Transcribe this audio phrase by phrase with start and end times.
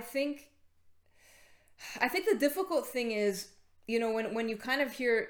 [0.00, 0.48] I think
[2.00, 3.48] I think the difficult thing is,
[3.86, 5.28] you know, when when you kind of hear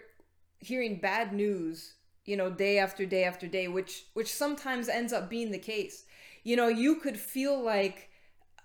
[0.61, 1.95] hearing bad news,
[2.25, 6.05] you know, day after day after day, which which sometimes ends up being the case.
[6.45, 8.11] You know, you could feel like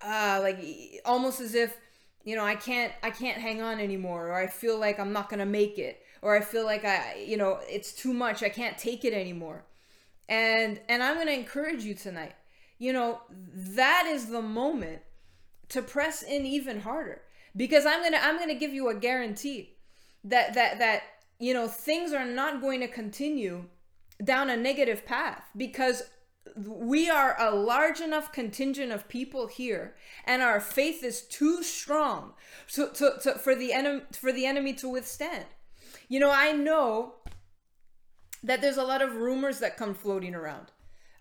[0.00, 0.58] uh like
[1.04, 1.76] almost as if,
[2.24, 5.28] you know, I can't I can't hang on anymore or I feel like I'm not
[5.28, 8.44] going to make it or I feel like I, you know, it's too much.
[8.44, 9.64] I can't take it anymore.
[10.28, 12.34] And and I'm going to encourage you tonight.
[12.78, 15.02] You know, that is the moment
[15.68, 17.22] to press in even harder.
[17.56, 19.76] Because I'm going to I'm going to give you a guarantee
[20.24, 21.02] that that that
[21.38, 23.64] you know things are not going to continue
[24.22, 26.02] down a negative path because
[26.56, 32.32] we are a large enough contingent of people here and our faith is too strong
[32.68, 35.46] to, to, to, for the enemy for the enemy to withstand.
[36.08, 37.14] You know i know
[38.42, 40.70] that there's a lot of rumors that come floating around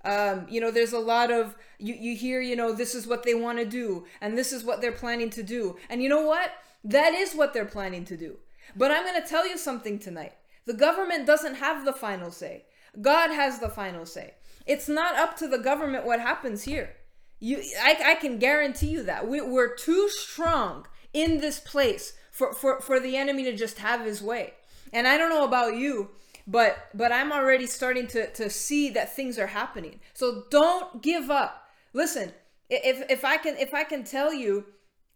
[0.06, 3.24] um, you know there's a lot of you, you hear you know this is what
[3.24, 5.78] they want to do and this is what they're planning to do.
[5.90, 6.52] And you know what?
[6.84, 8.38] That is what they're planning to do.
[8.76, 10.34] But i'm going to tell you something tonight.
[10.66, 12.66] The government doesn't have the final say.
[13.02, 14.36] God has the final say.
[14.66, 16.96] It's not up to the government what happens here.
[17.40, 19.28] You i, I can guarantee you that.
[19.28, 24.06] We, we're too strong in this place for, for for the enemy to just have
[24.06, 24.54] his way.
[24.94, 26.12] And i don't know about you
[26.48, 30.00] but but i'm already starting to to see that things are happening.
[30.14, 31.70] So don't give up.
[31.94, 32.34] Listen
[32.70, 34.66] if if i can if i can tell you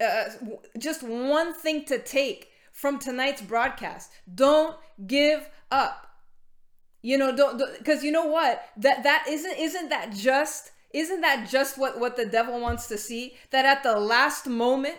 [0.02, 0.30] uh,
[0.78, 6.08] just one thing to take from tonight's broadcast don't give up.
[7.02, 8.64] You know don't because you know what?
[8.78, 12.98] That that isn't isn't that just isn't that just what what the devil wants to
[12.98, 13.36] see?
[13.52, 14.98] That at the last moment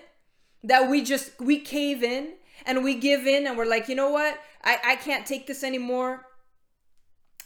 [0.63, 2.35] that we just we cave in
[2.67, 5.65] and we give in and we're like you know what I, I can't take this
[5.65, 6.27] anymore.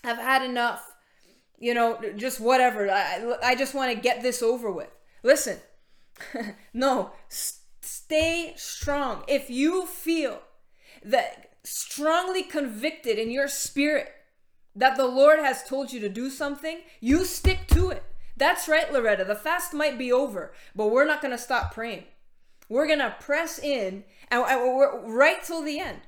[0.02, 0.92] I've had enough.
[1.58, 2.90] You know, just whatever.
[2.90, 4.90] I, I just want to get this over with.
[5.22, 5.58] Listen,
[6.74, 9.22] no, s- stay strong.
[9.28, 10.42] If you feel
[11.04, 14.08] that strongly convicted in your spirit
[14.76, 18.02] that the Lord has told you to do something, you stick to it.
[18.36, 19.24] That's right, Loretta.
[19.24, 22.04] The fast might be over, but we're not going to stop praying.
[22.68, 26.00] We're going to press in and we're right till the end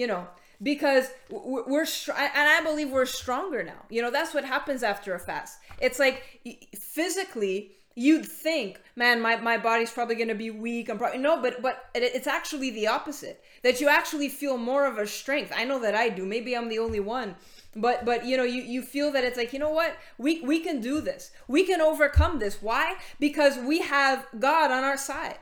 [0.00, 0.26] you know
[0.62, 1.86] because we're
[2.16, 3.82] and i believe we're stronger now.
[3.88, 5.58] You know that's what happens after a fast.
[5.80, 6.40] It's like
[6.78, 11.42] physically you'd think man my, my body's probably going to be weak i'm probably no
[11.42, 15.52] but but it's actually the opposite that you actually feel more of a strength.
[15.54, 16.24] I know that i do.
[16.24, 17.36] Maybe i'm the only one
[17.74, 19.96] but but you know you, you feel that it's like you know what?
[20.18, 21.32] We we can do this.
[21.48, 22.62] We can overcome this.
[22.62, 22.96] Why?
[23.18, 25.38] Because we have god on our side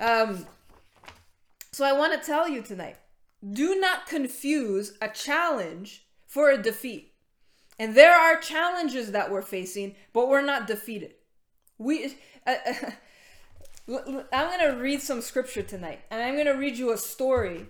[0.00, 0.46] um
[1.72, 2.96] so I want to tell you tonight
[3.48, 7.12] do not confuse a challenge for a defeat.
[7.78, 11.14] And there are challenges that we're facing, but we're not defeated.
[11.78, 12.16] We
[12.46, 12.54] uh,
[13.88, 17.66] I'm going to read some scripture tonight, and I'm going to read you a story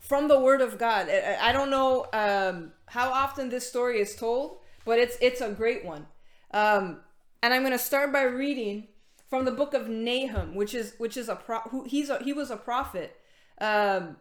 [0.00, 1.08] from the Word of God.
[1.08, 5.84] I don't know um, how often this story is told, but it's it's a great
[5.84, 6.06] one.
[6.50, 7.00] Um,
[7.42, 8.88] and I'm going to start by reading
[9.28, 12.32] from the book of Nahum, which is which is a pro- who he's a, he
[12.32, 13.16] was a prophet
[13.60, 14.16] um,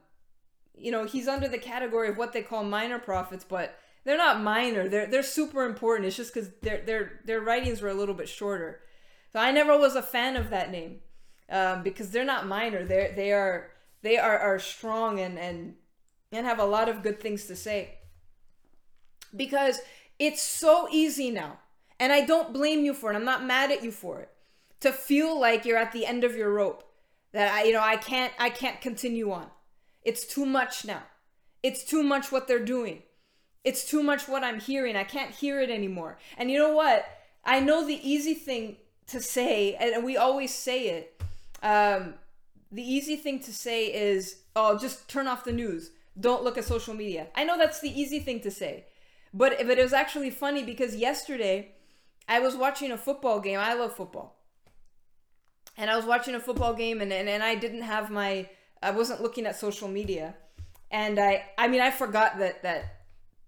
[0.78, 4.42] you know, he's under the category of what they call minor prophets, but they're not
[4.42, 4.88] minor.
[4.88, 6.08] They're they're super important.
[6.08, 8.82] It's just because their their their writings were a little bit shorter.
[9.32, 11.00] So I never was a fan of that name
[11.50, 12.86] um, because they're not minor.
[12.86, 13.72] They they are
[14.02, 15.76] they are are strong and and
[16.32, 17.96] and have a lot of good things to say.
[19.36, 19.80] Because
[20.20, 21.60] it's so easy now,
[22.00, 23.16] and I don't blame you for it.
[23.16, 24.30] I'm not mad at you for it.
[24.86, 26.84] To feel like you're at the end of your rope
[27.32, 29.48] that I, you know, I can't, I can't continue on.
[30.04, 31.02] It's too much now.
[31.64, 33.02] It's too much what they're doing.
[33.64, 34.96] It's too much what I'm hearing.
[34.96, 36.20] I can't hear it anymore.
[36.38, 37.04] And you know what?
[37.44, 41.20] I know the easy thing to say, and we always say it.
[41.64, 42.14] Um,
[42.72, 45.90] the easy thing to say is, "Oh, just turn off the news.
[46.20, 48.86] Don't look at social media." I know that's the easy thing to say,
[49.34, 51.72] but but it was actually funny because yesterday
[52.30, 53.60] I was watching a football game.
[53.60, 54.45] I love football
[55.78, 58.50] and I was watching a football game and, and, and I didn't have my
[58.82, 60.36] I wasn't looking at social media.
[60.92, 63.04] And I I mean I forgot that that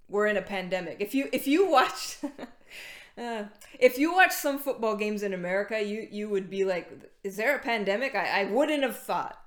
[0.09, 0.97] we're in a pandemic.
[0.99, 2.23] If you if you watched
[3.17, 3.43] uh,
[3.79, 6.91] if you watch some football games in America, you you would be like,
[7.23, 8.15] is there a pandemic?
[8.15, 9.39] I, I wouldn't have thought.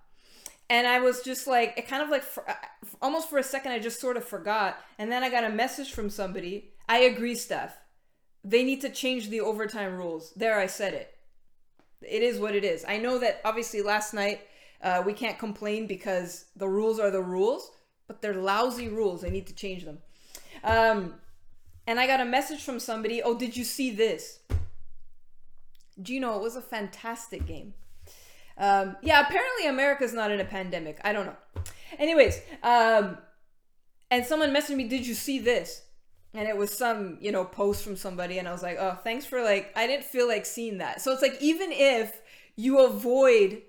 [0.69, 2.55] And I was just like, it kind of like, for, uh,
[3.03, 4.79] almost for a second, I just sort of forgot.
[5.00, 6.71] And then I got a message from somebody.
[6.88, 7.77] I agree, Steph.
[8.44, 10.32] They need to change the overtime rules.
[10.37, 11.12] There, I said it
[12.02, 12.85] it is what it is.
[12.87, 14.41] I know that obviously last night
[14.82, 17.70] uh, we can't complain because the rules are the rules,
[18.06, 19.23] but they're lousy rules.
[19.23, 19.99] They need to change them.
[20.64, 21.14] Um,
[21.87, 23.23] and I got a message from somebody.
[23.23, 24.41] Oh, did you see this?
[26.00, 27.75] Gino, it was a fantastic game.
[28.56, 31.00] Um, yeah, apparently America's not in a pandemic.
[31.03, 31.37] I don't know.
[31.99, 33.19] Anyways, um,
[34.11, 35.82] and someone messaged me, "Did you see this?"
[36.32, 39.27] And it was some, you know, post from somebody, and I was like, "Oh, thanks
[39.27, 41.00] for like." I didn't feel like seeing that.
[41.00, 42.21] So it's like even if
[42.55, 43.62] you avoid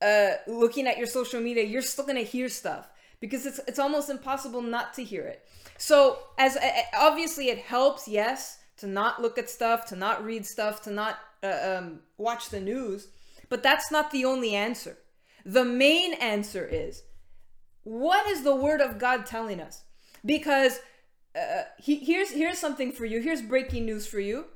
[0.00, 2.88] uh, looking at your social media, you're still gonna hear stuff
[3.20, 5.44] because it's it's almost impossible not to hear it.
[5.76, 6.56] So as
[6.98, 11.18] obviously it helps, yes, to not look at stuff, to not read stuff, to not
[11.42, 13.08] uh, um, watch the news,
[13.48, 14.96] but that's not the only answer.
[15.44, 17.02] The main answer is
[17.84, 19.84] what is the word of God telling us?
[20.24, 20.80] Because
[21.36, 23.20] uh, he, here's here's something for you.
[23.20, 24.46] Here's breaking news for you.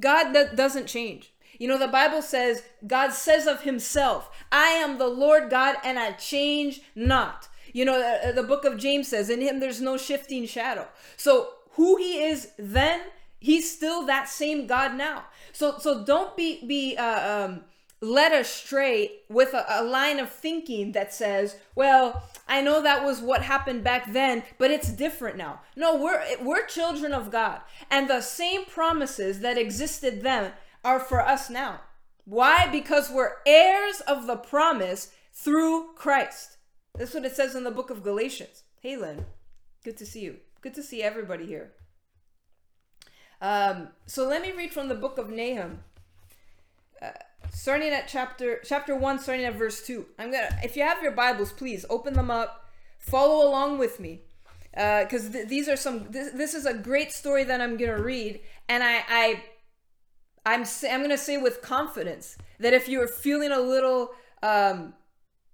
[0.00, 1.32] God doesn't change.
[1.58, 5.98] You know, the Bible says, God says of himself, I am the Lord God and
[5.98, 7.48] I change not.
[7.72, 10.86] You know, the, the book of James says, in him there's no shifting shadow.
[11.16, 13.00] So who he is then,
[13.38, 15.24] he's still that same God now.
[15.52, 17.60] So so don't be be uh, um,
[18.00, 23.20] led astray with a, a line of thinking that says, well, I know that was
[23.20, 25.60] what happened back then, but it's different now.
[25.74, 27.60] No, we're we're children of God,
[27.90, 30.52] and the same promises that existed then
[30.84, 31.80] are for us now.
[32.24, 32.68] Why?
[32.70, 36.56] Because we're heirs of the promise through Christ.
[36.96, 38.62] That's what it says in the book of Galatians.
[38.80, 39.26] Hey, Lynn,
[39.84, 40.38] good to see you.
[40.60, 41.72] Good to see everybody here.
[43.40, 45.80] Um, so let me read from the book of Nahum,
[47.02, 47.10] uh,
[47.52, 50.06] starting at chapter chapter one, starting at verse two.
[50.18, 50.58] I'm gonna.
[50.62, 52.64] If you have your Bibles, please open them up,
[52.98, 54.22] follow along with me,
[54.72, 56.06] because uh, th- these are some.
[56.10, 59.42] This, this is a great story that I'm gonna read, and I I
[60.44, 64.10] I'm I'm gonna say with confidence that if you're feeling a little
[64.42, 64.94] um,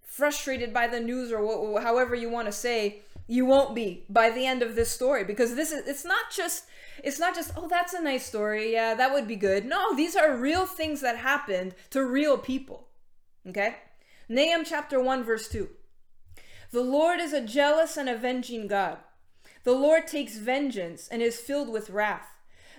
[0.04, 4.30] frustrated by the news or wh- however you want to say, you won't be by
[4.30, 6.66] the end of this story because this is it's not just
[7.02, 10.16] it's not just oh that's a nice story yeah that would be good no these
[10.16, 12.88] are real things that happened to real people
[13.46, 13.76] okay
[14.28, 15.68] nahum chapter 1 verse 2
[16.70, 18.98] the lord is a jealous and avenging god
[19.64, 22.32] the lord takes vengeance and is filled with wrath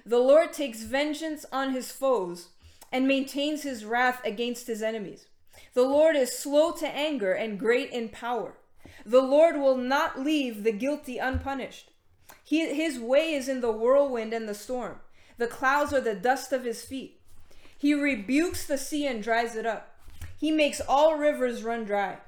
[0.05, 2.49] the Lord takes vengeance on his foes
[2.91, 5.27] and maintains his wrath against his enemies.
[5.73, 8.57] The Lord is slow to anger and great in power.
[9.05, 11.91] The Lord will not leave the guilty unpunished.
[12.53, 14.99] He, his way is in the whirlwind and the storm.
[15.39, 17.19] The clouds are the dust of his feet.
[17.75, 19.97] He rebukes the sea and dries it up.
[20.37, 22.19] He makes all rivers run dry.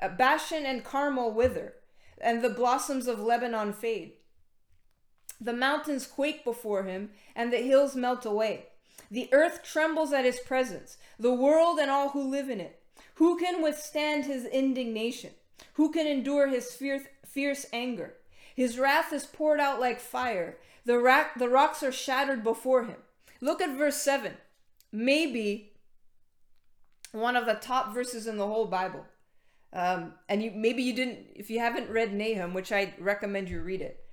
[0.00, 1.74] Uh, Bashan and Carmel wither,
[2.20, 4.12] and the blossoms of Lebanon fade.
[5.40, 8.66] The mountains quake before him, and the hills melt away.
[9.10, 12.80] The earth trembles at his presence, the world and all who live in it.
[13.14, 15.32] Who can withstand his indignation?
[15.72, 18.14] Who can endure his fierce, fierce anger?
[18.54, 20.56] His wrath is poured out like fire.
[20.84, 22.96] The, rack, the rocks are shattered before him.
[23.40, 24.34] Look at verse 7.
[24.92, 25.72] Maybe
[27.12, 29.04] one of the top verses in the whole Bible.
[29.72, 33.60] Um, and you maybe you didn't if you haven't read Nahum, which I recommend you
[33.60, 34.04] read it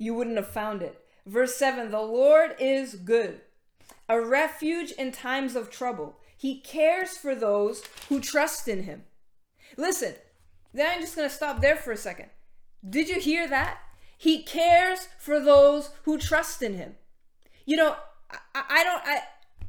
[0.00, 0.98] you wouldn't have found it.
[1.26, 3.42] Verse 7 The Lord is good,
[4.08, 6.16] a refuge in times of trouble.
[6.36, 9.04] He cares for those who trust in him.
[9.76, 10.14] Listen,
[10.72, 12.30] then I'm just going to stop there for a second.
[12.88, 13.78] Did you hear that?
[14.16, 16.96] He cares for those who trust in him.
[17.64, 17.96] You know,
[18.54, 19.20] I, I don't, I,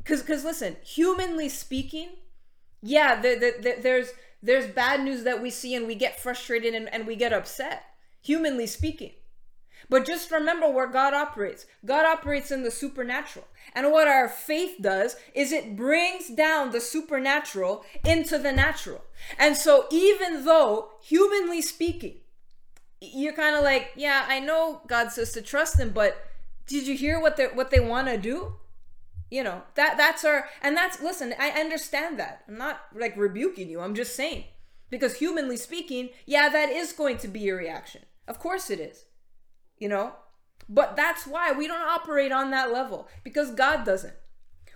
[0.03, 2.09] cause, cause listen, humanly speaking,
[2.81, 6.73] yeah, the, the, the, there's, there's bad news that we see and we get frustrated
[6.73, 7.83] and, and we get upset,
[8.21, 9.11] humanly speaking.
[9.89, 11.65] But just remember where God operates.
[11.85, 13.45] God operates in the supernatural.
[13.73, 19.03] And what our faith does is it brings down the supernatural into the natural.
[19.37, 22.20] And so, even though, humanly speaking,
[23.01, 26.25] you're kind of like, yeah, I know God says to trust Him, but
[26.67, 28.53] did you hear what they what they want to do?
[29.29, 31.33] You know that that's our and that's listen.
[31.39, 32.43] I understand that.
[32.47, 33.81] I'm not like rebuking you.
[33.81, 34.45] I'm just saying
[34.89, 38.01] because humanly speaking, yeah, that is going to be your reaction.
[38.27, 39.05] Of course it is
[39.81, 40.13] you know?
[40.69, 44.13] But that's why we don't operate on that level because God doesn't.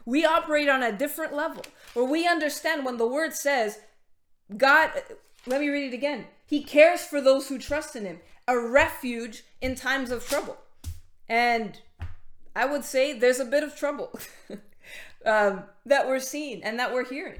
[0.03, 1.63] We operate on a different level
[1.93, 3.79] where we understand when the word says,
[4.57, 4.91] God,
[5.47, 6.25] let me read it again.
[6.45, 10.57] He cares for those who trust in him, a refuge in times of trouble.
[11.27, 11.79] And
[12.55, 14.17] I would say there's a bit of trouble
[15.25, 17.39] um, that we're seeing and that we're hearing.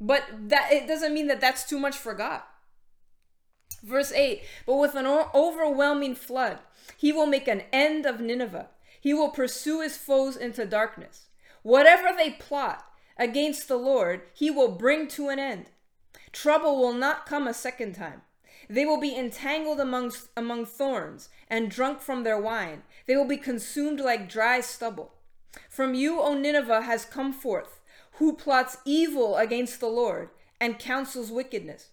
[0.00, 2.42] But that it doesn't mean that that's too much for God.
[3.82, 6.58] Verse 8, but with an overwhelming flood,
[6.96, 8.68] he will make an end of Nineveh.
[9.00, 11.26] He will pursue his foes into darkness.
[11.62, 12.84] Whatever they plot
[13.16, 15.66] against the Lord, he will bring to an end.
[16.32, 18.22] Trouble will not come a second time.
[18.72, 22.84] They will be entangled amongst, among thorns and drunk from their wine.
[23.06, 25.12] They will be consumed like dry stubble.
[25.68, 31.30] From you, O Nineveh, has come forth who plots evil against the Lord and counsels
[31.30, 31.90] wickedness.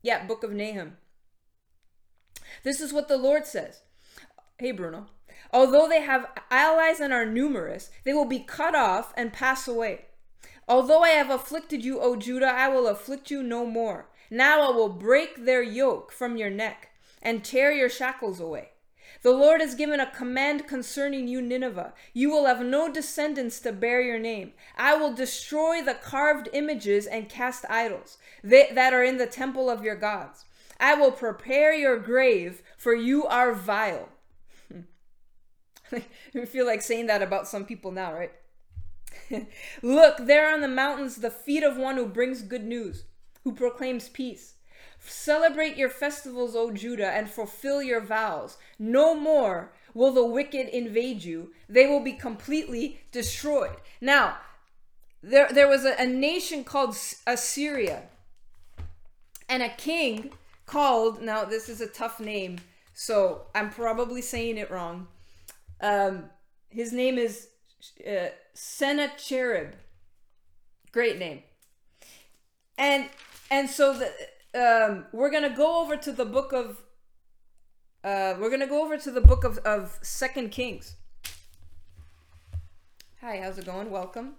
[0.00, 0.96] Yeah, book of Nahum.
[2.62, 3.82] This is what the Lord says.
[4.58, 5.08] Hey, Bruno.
[5.52, 10.06] Although they have allies and are numerous, they will be cut off and pass away.
[10.66, 14.06] Although I have afflicted you, O Judah, I will afflict you no more.
[14.32, 18.70] Now I will break their yoke from your neck and tear your shackles away.
[19.20, 21.92] The Lord has given a command concerning you, Nineveh.
[22.14, 24.54] You will have no descendants to bear your name.
[24.74, 29.84] I will destroy the carved images and cast idols that are in the temple of
[29.84, 30.46] your gods.
[30.80, 34.08] I will prepare your grave, for you are vile.
[35.92, 38.32] I feel like saying that about some people now, right?
[39.82, 43.04] Look, there on the mountains, the feet of one who brings good news,
[43.44, 44.54] who proclaims peace.
[45.04, 48.56] Celebrate your festivals, O Judah, and fulfill your vows.
[48.78, 53.76] No more will the wicked invade you, they will be completely destroyed.
[54.00, 54.38] Now,
[55.22, 56.96] there, there was a, a nation called
[57.26, 58.04] Assyria,
[59.48, 60.32] and a king
[60.66, 62.58] called, now this is a tough name,
[62.94, 65.08] so I'm probably saying it wrong.
[65.80, 66.30] Um,
[66.70, 67.48] his name is
[68.06, 69.72] uh, Sennacherib.
[70.92, 71.42] Great name.
[72.78, 73.08] And
[73.52, 74.10] and so the
[74.54, 76.82] um, we're gonna go over to the book of
[78.02, 80.96] uh, we're gonna go over to the book of, of Second Kings.
[83.20, 83.90] Hi, how's it going?
[83.90, 84.36] Welcome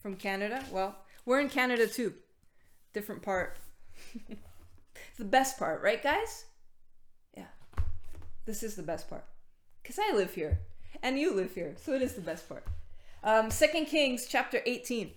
[0.00, 0.64] from Canada.
[0.72, 0.96] Well,
[1.26, 2.14] we're in Canada too.
[2.94, 3.58] Different part.
[5.18, 6.46] the best part, right, guys?
[7.36, 7.44] Yeah.
[8.46, 9.26] This is the best part.
[9.82, 10.58] Because I live here
[11.02, 12.64] and you live here, so it is the best part.
[13.22, 15.10] Um, Second Kings chapter 18.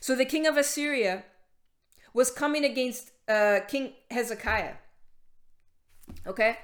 [0.00, 1.24] So the king of Assyria
[2.14, 4.74] was coming against uh, King Hezekiah.
[6.26, 6.56] Okay?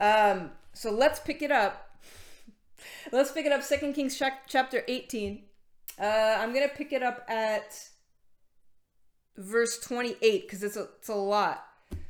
[0.00, 1.98] Um, so let's pick it up.
[3.12, 5.42] let's pick it up, Second Kings chapter 18.
[6.00, 7.90] Uh, I'm to pick it up at
[9.36, 11.64] verse 28 because it's a, it's a lot.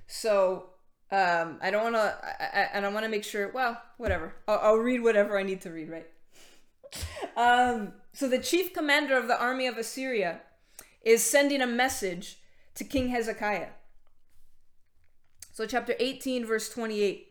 [0.07, 0.71] So
[1.11, 4.35] um, I don't want to, and I want to make sure, well, whatever.
[4.47, 6.07] I'll, I'll read whatever I need to read, right?
[7.37, 10.41] um, so the chief commander of the army of Assyria
[11.03, 12.39] is sending a message
[12.75, 13.71] to King Hezekiah.
[15.53, 17.29] So, chapter 18, verse 28.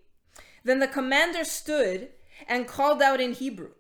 [0.63, 2.09] Then the commander stood
[2.47, 3.71] and called out in Hebrew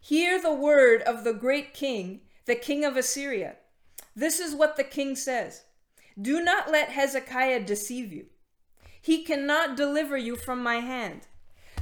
[0.00, 3.56] Hear the word of the great king, the king of Assyria.
[4.16, 5.64] This is what the king says
[6.20, 8.26] Do not let Hezekiah deceive you.
[9.00, 11.22] He cannot deliver you from my hand.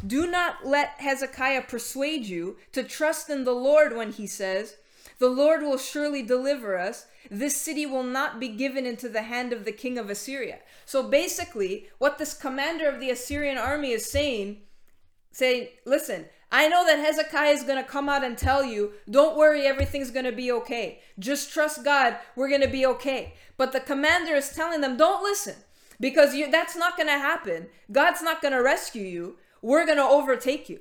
[0.07, 4.77] Do not let Hezekiah persuade you to trust in the Lord when he says,
[5.21, 7.07] The Lord will surely deliver us.
[7.31, 10.59] This city will not be given into the hand of the king of Assyria.
[10.85, 14.63] So basically, what this commander of the Assyrian army is saying,
[15.31, 19.39] saying, listen, I know that Hezekiah is going to come out and tell you, don't
[19.39, 20.99] worry, everything's going to be okay.
[21.21, 23.35] Just trust God, we're going to be okay.
[23.57, 25.55] But the commander is telling them, don't listen
[26.01, 27.69] because you, that's not going to happen.
[27.93, 30.81] God's not going to rescue you we're going to overtake you.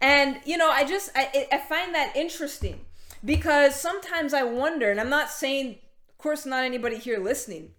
[0.00, 2.80] And, you know, I just, I, I find that interesting
[3.26, 5.78] because sometimes I wonder, and I'm not saying,
[6.08, 7.72] of course, not anybody here listening,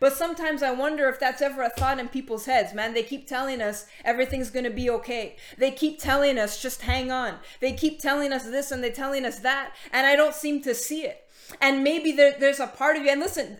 [0.00, 2.94] but sometimes I wonder if that's ever a thought in people's heads, man.
[2.94, 5.36] They keep telling us everything's going to be okay.
[5.58, 7.36] They keep telling us just hang on.
[7.60, 10.74] They keep telling us this and they're telling us that, and I don't seem to
[10.74, 11.28] see it.
[11.60, 13.58] And maybe there, there's a part of you, and listen,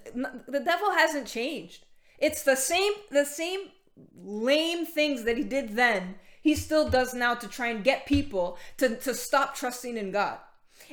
[0.48, 1.84] the devil hasn't changed.
[2.18, 3.68] It's the same, the same
[4.16, 8.56] lame things that he did then, he still does now to try and get people
[8.78, 10.38] to, to stop trusting in God.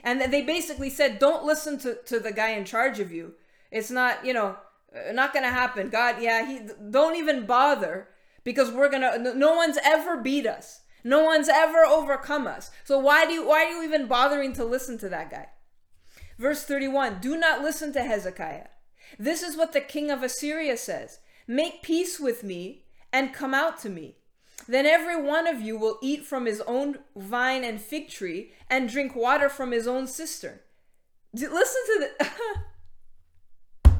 [0.04, 3.34] And they basically said, don't listen to, to the guy in charge of you.
[3.72, 4.58] It's not, you know,
[4.96, 5.90] uh, not going to happen.
[5.90, 8.08] God, yeah, he don't even bother
[8.44, 10.82] because we're to no one's ever beat us.
[11.04, 12.72] No one's ever overcome us.
[12.84, 15.48] So why do you why are you even bothering to listen to that guy?
[16.38, 18.68] Verse 31, do not listen to Hezekiah.
[19.18, 21.20] This is what the king of Assyria says.
[21.48, 24.19] Make peace with me and come out to me.
[24.68, 28.90] Then every one of you will eat from his own vine and fig tree and
[28.90, 30.60] drink water from his own cistern.
[31.34, 32.26] Listen to the.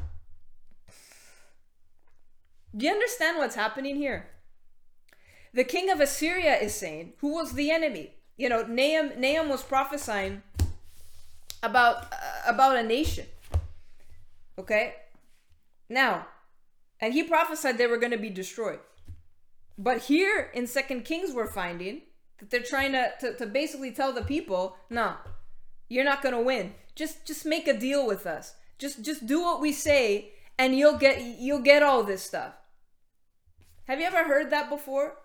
[2.76, 4.28] Do you understand what's happening here?
[5.52, 8.14] The king of Assyria is saying, who was the enemy?
[8.36, 10.42] You know, Nahum, Nahum was prophesying
[11.62, 13.26] about uh, about a nation.
[14.58, 14.94] Okay?
[15.88, 16.26] Now,
[17.00, 18.78] and he prophesied they were going to be destroyed.
[19.82, 22.02] But here in Second Kings, we're finding
[22.38, 25.14] that they're trying to, to, to basically tell the people, no,
[25.88, 26.74] you're not gonna win.
[26.94, 28.54] Just just make a deal with us.
[28.78, 32.52] Just just do what we say, and you'll get you'll get all this stuff.
[33.84, 35.16] Have you ever heard that before?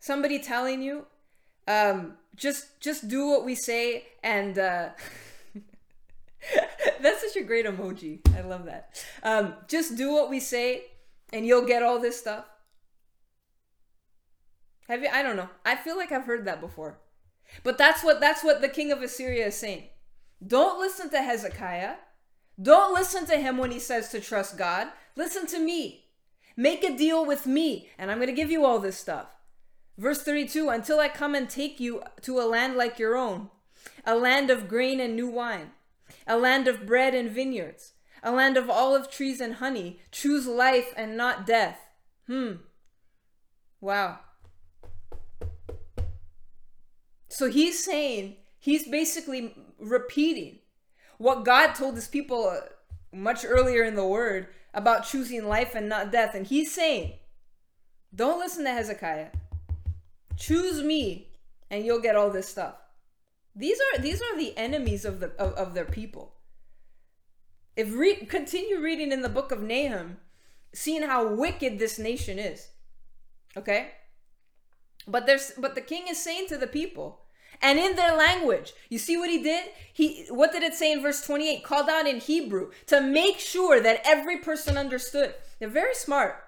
[0.00, 1.06] Somebody telling you,
[1.68, 4.88] um, just just do what we say, and uh,
[7.00, 8.18] That's such a great emoji.
[8.36, 9.04] I love that.
[9.22, 10.86] Um, just do what we say,
[11.32, 12.44] and you'll get all this stuff.
[14.90, 15.08] Have you?
[15.12, 15.48] I don't know.
[15.64, 16.98] I feel like I've heard that before,
[17.62, 19.84] but that's what that's what the king of Assyria is saying.
[20.44, 21.94] Don't listen to Hezekiah.
[22.60, 24.88] Don't listen to him when he says to trust God.
[25.14, 26.06] Listen to me.
[26.56, 29.28] Make a deal with me, and I'm going to give you all this stuff.
[29.96, 33.48] Verse 32 Until I come and take you to a land like your own,
[34.04, 35.70] a land of grain and new wine,
[36.26, 37.92] a land of bread and vineyards,
[38.24, 40.00] a land of olive trees and honey.
[40.10, 41.78] Choose life and not death.
[42.26, 42.54] Hmm.
[43.80, 44.18] Wow.
[47.30, 50.58] So he's saying, he's basically repeating
[51.18, 52.60] what God told his people
[53.12, 56.34] much earlier in the word about choosing life and not death.
[56.34, 57.12] And he's saying,
[58.14, 59.28] don't listen to Hezekiah.
[60.36, 61.28] Choose me
[61.70, 62.74] and you'll get all this stuff.
[63.54, 66.34] These are these are the enemies of the of, of their people.
[67.76, 70.18] If re- continue reading in the book of Nahum,
[70.72, 72.68] seeing how wicked this nation is.
[73.56, 73.90] Okay?
[75.10, 77.20] But there's but the king is saying to the people,
[77.62, 78.72] and in their language.
[78.88, 79.66] You see what he did?
[79.92, 81.64] He what did it say in verse 28?
[81.64, 85.34] Called out in Hebrew to make sure that every person understood.
[85.58, 86.44] They're very smart.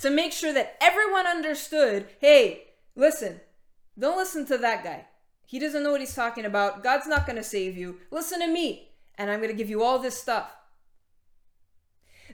[0.00, 3.40] To make sure that everyone understood, hey, listen,
[3.98, 5.06] don't listen to that guy.
[5.46, 6.82] He doesn't know what he's talking about.
[6.82, 7.98] God's not going to save you.
[8.10, 10.50] Listen to me, and I'm going to give you all this stuff.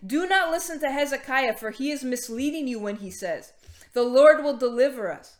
[0.06, 3.52] Do not listen to Hezekiah, for he is misleading you when he says,
[3.92, 5.38] The Lord will deliver us.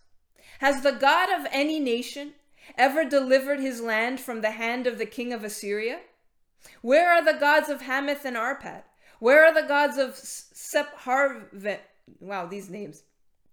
[0.61, 2.35] Has the God of any nation
[2.76, 6.00] ever delivered his land from the hand of the king of Assyria?
[6.83, 8.83] Where are the gods of Hamath and Arpad?
[9.21, 11.79] Where are the gods of Sepharvaim?
[12.21, 13.05] Wow, these names.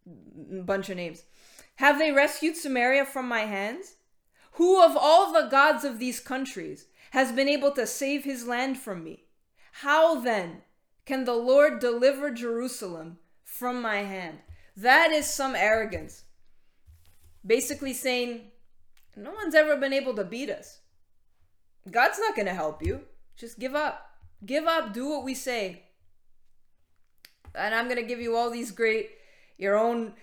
[0.05, 1.23] Bunch of names.
[1.75, 3.95] Have they rescued Samaria from my hands?
[4.53, 8.79] Who of all the gods of these countries has been able to save his land
[8.79, 9.27] from me?
[9.71, 10.63] How then
[11.05, 14.39] can the Lord deliver Jerusalem from my hand?
[14.75, 16.25] That is some arrogance.
[17.47, 18.51] Basically saying,
[19.15, 20.81] no one's ever been able to beat us.
[21.89, 23.01] God's not going to help you.
[23.37, 24.11] Just give up.
[24.45, 24.93] Give up.
[24.93, 25.83] Do what we say.
[27.55, 29.11] And I'm going to give you all these great,
[29.57, 30.13] your own,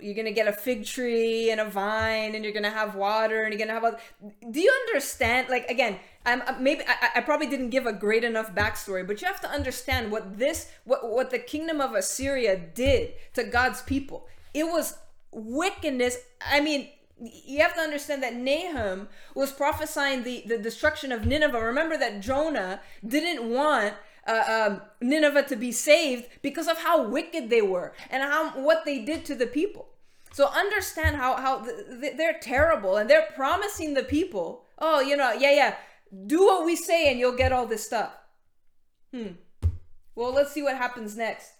[0.00, 2.94] you're going to get a fig tree and a vine and you're going to have
[2.94, 4.50] water and you're going to have a.
[4.50, 5.48] Do you understand?
[5.48, 9.26] Like, again, I'm maybe I, I probably didn't give a great enough backstory, but you
[9.26, 14.28] have to understand what this, what, what the kingdom of Assyria did to God's people.
[14.54, 14.96] It was
[15.32, 16.16] wickedness.
[16.40, 16.88] I mean,
[17.20, 21.60] you have to understand that Nahum was prophesying the, the destruction of Nineveh.
[21.60, 23.94] Remember that Jonah didn't want
[24.26, 28.84] uh, um, Nineveh to be saved because of how wicked they were and how what
[28.84, 29.88] they did to the people.
[30.32, 35.32] So understand how how th- they're terrible and they're promising the people, oh, you know,
[35.32, 35.76] yeah, yeah,
[36.26, 38.12] do what we say and you'll get all this stuff.
[39.12, 39.32] Hmm.
[40.14, 41.52] Well, let's see what happens next.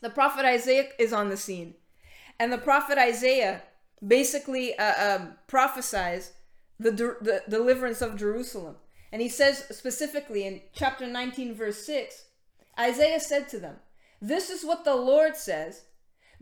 [0.00, 1.74] The prophet Isaiah is on the scene.
[2.38, 3.62] And the prophet Isaiah
[4.06, 6.32] basically uh, um, prophesies
[6.78, 8.76] the, de- the deliverance of Jerusalem.
[9.12, 12.26] And he says specifically in chapter 19, verse 6
[12.78, 13.76] Isaiah said to them,
[14.20, 15.82] This is what the Lord says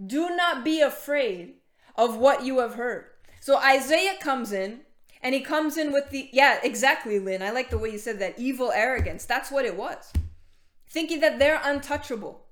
[0.05, 1.55] Do not be afraid
[1.97, 3.07] of what you have heard.
[3.41, 4.81] So Isaiah comes in
[5.23, 7.43] and he comes in with the, yeah, exactly, Lynn.
[7.43, 9.25] I like the way you said that evil arrogance.
[9.25, 10.13] That's what it was.
[10.89, 12.47] Thinking that they're untouchable.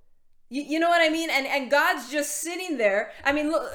[0.48, 1.30] You, you know what I mean?
[1.30, 3.12] And, and God's just sitting there.
[3.24, 3.70] I mean, look,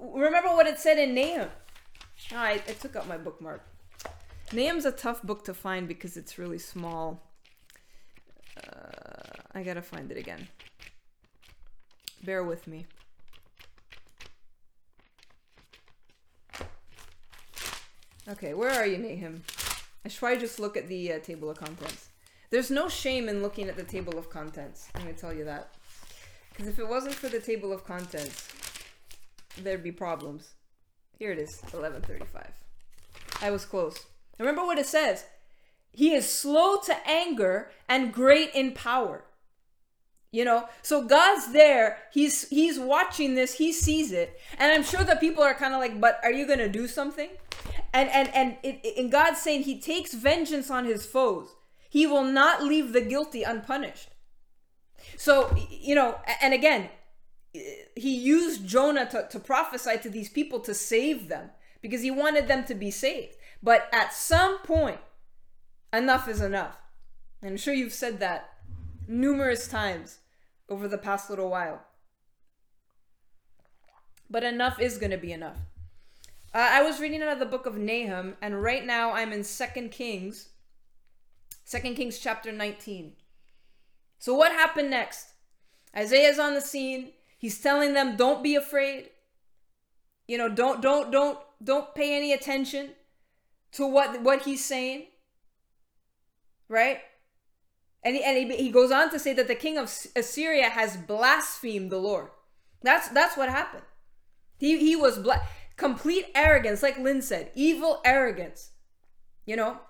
[0.00, 1.48] remember what it said in Nahum.
[2.32, 3.66] Oh, I, I took out my bookmark.
[4.52, 7.22] Nahum's a tough book to find because it's really small.
[8.56, 10.48] Uh, I gotta find it again.
[12.22, 12.86] Bear with me.
[18.28, 19.42] Okay, where are you, Nahum?
[20.04, 22.10] I should probably just look at the uh, table of contents.
[22.50, 24.88] There's no shame in looking at the table of contents.
[24.94, 25.74] Let me tell you that.
[26.52, 28.48] Because if it wasn't for the table of contents,
[29.58, 30.50] there'd be problems.
[31.18, 32.52] Here it is, 1135.
[33.40, 34.06] I was close.
[34.38, 35.24] Remember what it says.
[35.92, 39.24] He is slow to anger and great in power.
[40.30, 41.98] You know, so God's there.
[42.10, 43.54] He's he's watching this.
[43.54, 46.46] He sees it, and I'm sure that people are kind of like, "But are you
[46.46, 47.28] gonna do something?"
[47.92, 51.50] And and and it, God's saying He takes vengeance on His foes.
[51.90, 54.08] He will not leave the guilty unpunished.
[55.16, 56.88] So you know, and again,
[57.52, 62.48] he used Jonah to, to prophesy to these people to save them because he wanted
[62.48, 63.36] them to be saved.
[63.62, 65.00] But at some point,
[65.92, 66.78] enough is enough.
[67.42, 68.50] I'm sure you've said that
[69.06, 70.18] numerous times
[70.68, 71.82] over the past little while.
[74.30, 75.58] But enough is going to be enough.
[76.54, 79.42] Uh, I was reading out of the book of Nahum, and right now I'm in
[79.44, 80.50] Second Kings,
[81.64, 83.12] Second Kings chapter 19.
[84.22, 85.30] So what happened next?
[85.96, 87.10] Isaiah's on the scene.
[87.38, 89.10] He's telling them, "Don't be afraid.
[90.28, 92.90] You know, don't don't don't don't pay any attention
[93.72, 95.06] to what what he's saying."
[96.68, 97.00] Right?
[98.04, 100.96] And he, and he, he goes on to say that the king of Assyria has
[100.96, 102.28] blasphemed the Lord.
[102.80, 103.86] That's that's what happened.
[104.56, 105.42] He he was bla-
[105.76, 108.70] complete arrogance, like Lynn said, evil arrogance.
[109.46, 109.80] You know,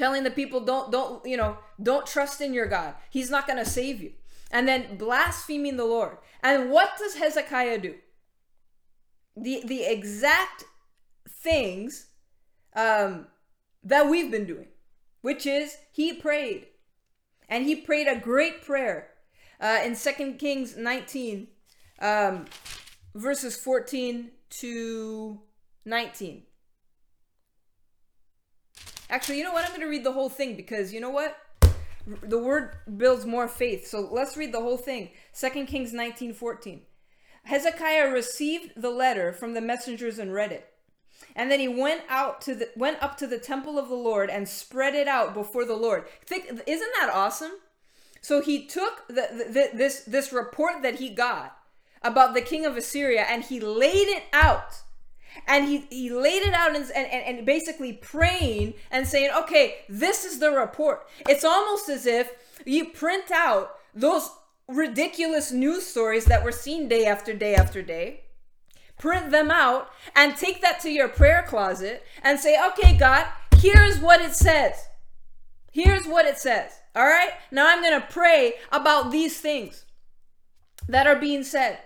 [0.00, 2.94] telling the people don't don't you know don't trust in your God.
[3.10, 4.12] He's not going to save you.
[4.50, 6.16] And then blaspheming the Lord.
[6.42, 7.94] And what does Hezekiah do?
[9.36, 10.64] The the exact
[11.28, 12.06] things
[12.74, 13.26] um,
[13.84, 14.68] that we've been doing,
[15.20, 16.68] which is he prayed,
[17.46, 19.10] and he prayed a great prayer
[19.60, 21.46] uh, in Second Kings 19,
[22.00, 22.46] um,
[23.14, 25.40] verses 14 to
[25.84, 26.42] 19.
[29.10, 29.64] Actually, you know what?
[29.64, 31.36] I'm going to read the whole thing because you know what?
[32.06, 33.86] The word builds more faith.
[33.86, 35.10] So let's read the whole thing.
[35.38, 36.82] 2 Kings 19 14.
[37.44, 40.66] Hezekiah received the letter from the messengers and read it.
[41.34, 44.30] And then he went out to the went up to the temple of the Lord
[44.30, 46.04] and spread it out before the Lord.
[46.24, 47.52] Think, isn't that awesome?
[48.22, 51.56] So he took the, the, this this report that he got
[52.02, 54.82] about the king of Assyria and he laid it out
[55.46, 57.06] and he, he laid it out and, and,
[57.38, 61.06] and basically praying and saying okay this is the report.
[61.28, 62.32] It's almost as if
[62.64, 64.30] you print out those
[64.68, 68.22] ridiculous news stories that we're seeing day after day after day
[68.98, 73.26] print them out and take that to your prayer closet and say okay god
[73.60, 74.88] here's what it says.
[75.72, 76.72] Here's what it says.
[76.96, 77.30] All right?
[77.50, 79.84] Now i'm going to pray about these things
[80.88, 81.78] that are being said.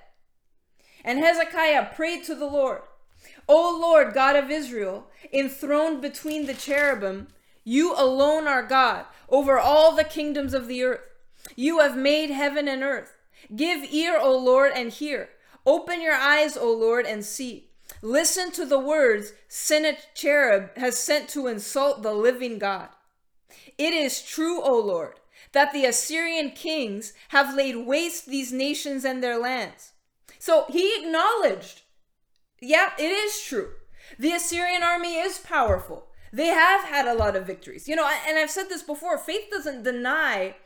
[1.05, 2.83] And hezekiah prayed to the lord
[3.49, 7.29] O Lord, God of Israel, enthroned between the cherubim,
[7.65, 11.09] you alone are God over all the kingdoms of the earth.
[11.57, 13.17] You have made heaven and earth.
[13.55, 15.31] Give ear, O Lord, and hear.
[15.67, 17.71] Open your eyes, O Lord, and see.
[18.03, 22.89] Listen to the words Sennacherib has sent to insult the living God.
[23.79, 25.21] It is true, O Lord,
[25.53, 29.93] that the Assyrian kings have laid waste these nations and their lands.
[30.39, 31.83] So he acknowledged
[32.65, 33.71] yeah, it is true.
[34.19, 36.07] The Assyrian army is powerful.
[36.33, 37.89] They have had a lot of victories.
[37.89, 40.57] You know, and I've said this before faith doesn't deny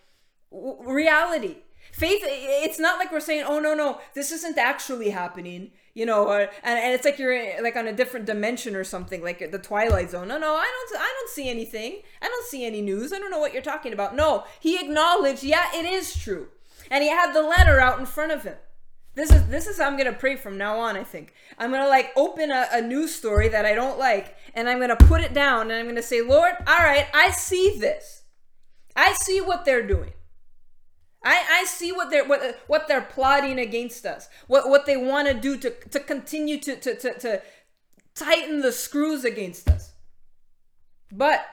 [0.51, 1.57] reality.
[1.93, 6.29] Faith, it's not like we're saying, oh, no, no, this isn't actually happening, you know,
[6.29, 9.59] or, and, and it's like you're like on a different dimension or something, like the
[9.59, 10.29] Twilight Zone.
[10.29, 12.03] No, no, I don't, I don't see anything.
[12.21, 13.13] I don't see any news.
[13.13, 14.15] I don't know what you're talking about.
[14.15, 16.49] No, he acknowledged, yeah, it is true.
[16.91, 18.57] And he had the letter out in front of him.
[19.19, 20.97] This is this is how I'm gonna pray from now on.
[20.97, 24.69] I think I'm gonna like open a, a news story that I don't like, and
[24.69, 28.23] I'm gonna put it down, and I'm gonna say, Lord, all right, I see this.
[28.95, 30.13] I see what they're doing.
[31.25, 34.29] I, I see what they're what what they're plotting against us.
[34.47, 37.43] What what they want to do to to continue to, to to to
[38.15, 39.95] tighten the screws against us.
[41.11, 41.45] But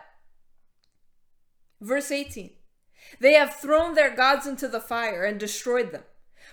[1.82, 2.52] verse 18.
[3.20, 6.04] They have thrown their gods into the fire and destroyed them.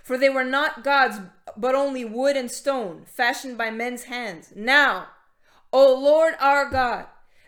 [0.02, 1.20] For they were not gods,
[1.56, 4.52] but only wood and stone, fashioned by men's hands.
[4.56, 5.08] Now,
[5.72, 7.06] O Lord our God,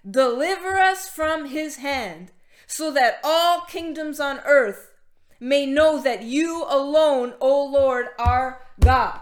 [0.09, 2.31] deliver us from his hand,
[2.67, 4.93] so that all kingdoms on earth
[5.41, 9.21] may know that you alone, O Lord, are God.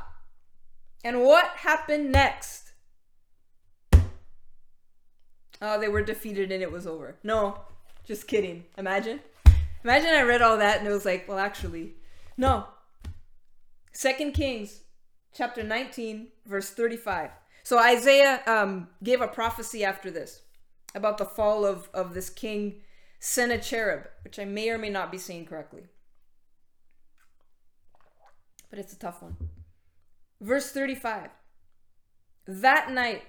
[1.02, 2.72] And what happened next?
[5.60, 7.16] Oh, they were defeated and it was over.
[7.22, 7.60] No,
[8.04, 8.64] just kidding.
[8.78, 9.20] Imagine.
[9.84, 11.94] Imagine I read all that and it was like, well, actually,
[12.36, 12.66] no,
[13.92, 14.80] Second Kings
[15.34, 17.30] chapter 19, verse 35.
[17.62, 20.42] So Isaiah um, gave a prophecy after this
[20.94, 22.80] about the fall of, of this king
[23.20, 25.84] Sennacherib, which I may or may not be saying correctly.
[28.68, 29.36] But it's a tough one.
[30.40, 31.30] Verse 35.
[32.46, 33.22] That night,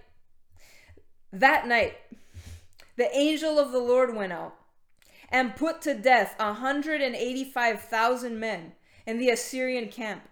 [1.31, 1.97] that night,
[2.95, 4.55] the angel of the Lord went out
[5.29, 8.71] and put to death 185,000 men
[9.05, 10.23] in the Assyrian camp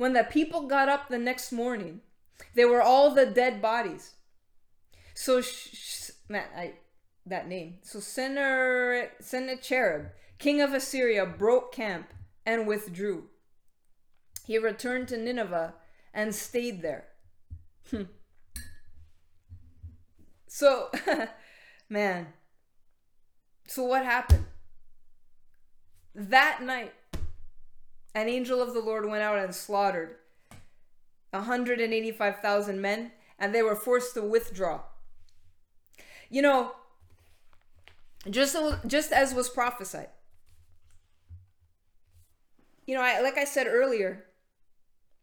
[0.00, 2.00] when the people got up the next morning,
[2.54, 4.14] they were all the dead bodies.
[5.12, 6.72] So, sh- man, I,
[7.26, 7.80] that name.
[7.82, 10.06] So Sennacherib,
[10.38, 12.14] king of Assyria, broke camp
[12.46, 13.24] and withdrew.
[14.46, 15.74] He returned to Nineveh
[16.14, 17.08] and stayed there.
[17.90, 18.04] Hmm.
[20.46, 20.88] so,
[21.90, 22.28] man.
[23.66, 24.46] So, what happened?
[26.14, 26.94] That night,
[28.14, 30.16] an angel of the Lord went out and slaughtered
[31.30, 34.80] 185,000 men, and they were forced to withdraw.
[36.28, 36.72] You know,
[38.28, 40.10] just just as was prophesied.
[42.86, 44.26] You know, I, like I said earlier,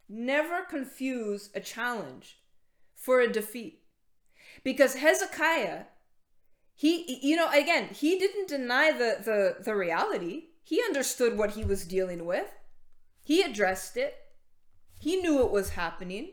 [0.10, 2.38] never confuse a challenge
[2.96, 3.82] for a defeat.
[4.64, 5.84] Because Hezekiah,
[6.76, 10.46] he you know, again, he didn't deny the the the reality.
[10.64, 12.48] He understood what he was dealing with.
[13.28, 14.16] He addressed it.
[14.98, 16.32] He knew it was happening.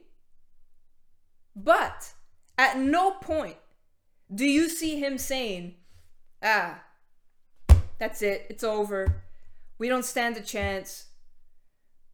[1.56, 2.12] But
[2.56, 3.56] at no point
[4.32, 5.74] do you see him saying,
[6.40, 6.84] ah,
[7.98, 9.24] that's it, it's over.
[9.76, 11.06] We don't stand a chance.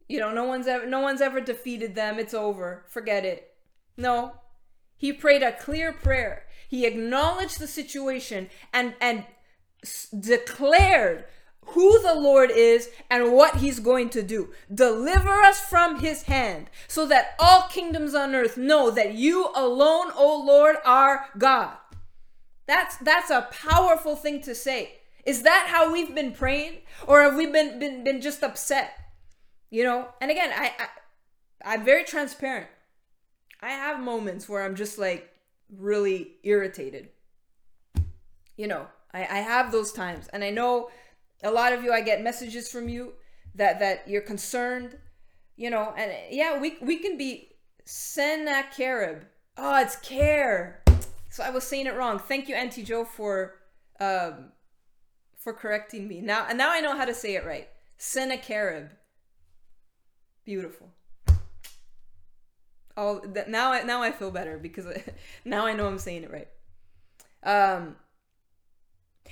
[0.09, 2.17] You know, no one's ever no one's ever defeated them.
[2.17, 2.83] It's over.
[2.89, 3.53] Forget it.
[3.97, 4.33] No.
[4.97, 6.47] He prayed a clear prayer.
[6.67, 9.25] He acknowledged the situation and and
[10.19, 11.25] declared
[11.67, 14.49] who the Lord is and what he's going to do.
[14.73, 20.11] Deliver us from his hand so that all kingdoms on earth know that you alone,
[20.15, 21.77] O Lord, are God.
[22.67, 24.99] That's that's a powerful thing to say.
[25.25, 28.93] Is that how we've been praying or have we been been, been just upset?
[29.69, 30.09] You know?
[30.19, 30.87] And again, I, I
[31.63, 32.67] I'm very transparent.
[33.61, 35.31] I have moments where I'm just like
[35.77, 37.09] really irritated.
[38.57, 40.89] You know, I, I have those times and I know
[41.43, 43.13] a lot of you I get messages from you
[43.55, 44.97] that that you're concerned,
[45.55, 47.49] you know, and yeah, we we can be
[47.85, 49.23] Sennacherib.
[49.57, 50.83] Oh, it's care.
[51.29, 52.19] So I was saying it wrong.
[52.19, 53.55] Thank you, Auntie Joe, for
[53.99, 54.51] um
[55.37, 56.21] for correcting me.
[56.21, 57.67] Now and now I know how to say it right.
[57.97, 58.89] Sennacherib.
[60.45, 60.89] Beautiful.
[62.97, 64.85] Oh, now I now I feel better because
[65.45, 66.47] now I know I'm saying it right.
[67.43, 67.95] Um,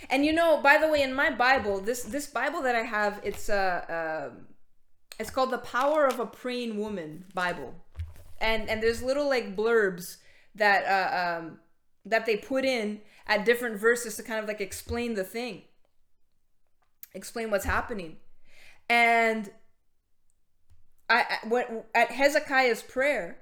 [0.10, 3.20] and you know, by the way, in my Bible, this this Bible that I have,
[3.24, 4.30] it's uh, uh
[5.20, 7.74] it's called the Power of a Praying Woman Bible,
[8.40, 10.18] and and there's little like blurbs
[10.56, 11.60] that uh, um,
[12.06, 15.64] that they put in at different verses to kind of like explain the thing,
[17.14, 18.18] explain what's happening,
[18.90, 19.52] and
[21.10, 23.40] I, I what at Hezekiah's prayer,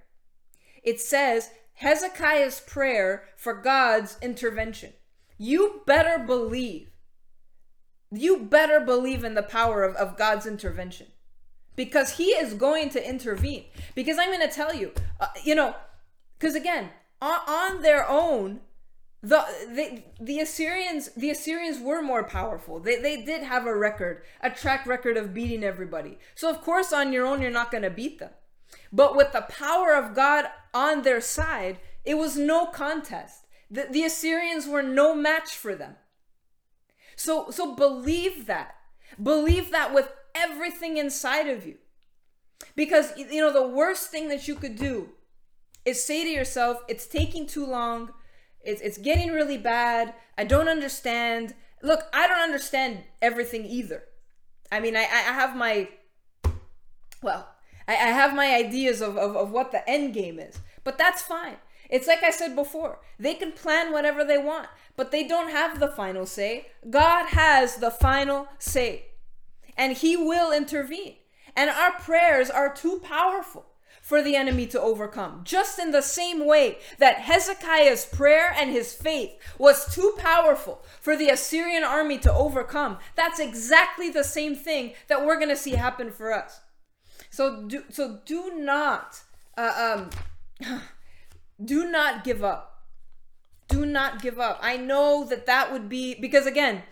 [0.83, 4.93] it says Hezekiah's prayer for God's intervention
[5.37, 6.89] you better believe,
[8.11, 11.07] you better believe in the power of, of God's intervention
[11.75, 13.65] because He is going to intervene.
[13.95, 15.75] Because I'm going to tell you, uh, you know,
[16.37, 16.89] because again,
[17.21, 18.61] on, on their own,
[19.23, 22.79] the, the the Assyrians the Assyrians were more powerful.
[22.79, 26.19] They they did have a record, a track record of beating everybody.
[26.35, 28.29] So of course on your own you're not going to beat them.
[28.93, 33.46] But with the power of God on their side, it was no contest.
[33.69, 35.95] The, the Assyrians were no match for them.
[37.15, 38.75] So, so believe that.
[39.21, 41.75] Believe that with everything inside of you.
[42.75, 45.09] Because, you know, the worst thing that you could do
[45.85, 48.11] is say to yourself, it's taking too long.
[48.61, 50.13] It's, it's getting really bad.
[50.37, 51.55] I don't understand.
[51.81, 54.03] Look, I don't understand everything either.
[54.71, 55.89] I mean, I, I have my,
[57.21, 57.47] well,
[57.87, 61.21] I, I have my ideas of, of, of what the end game is, but that's
[61.21, 61.57] fine.
[61.89, 65.79] It's like I said before, they can plan whatever they want, but they don't have
[65.79, 66.67] the final say.
[66.89, 69.05] God has the final say,
[69.77, 71.15] and He will intervene.
[71.55, 73.65] And our prayers are too powerful
[74.07, 75.41] for the enemy to overcome.
[75.43, 81.17] Just in the same way that Hezekiah's prayer and his faith was too powerful for
[81.17, 85.71] the Assyrian army to overcome, that's exactly the same thing that we're going to see
[85.71, 86.61] happen for us.
[87.29, 89.21] So do so do not
[89.57, 90.07] uh,
[90.63, 90.79] um
[91.63, 92.85] do not give up.
[93.67, 94.59] Do not give up.
[94.61, 96.83] I know that that would be because again,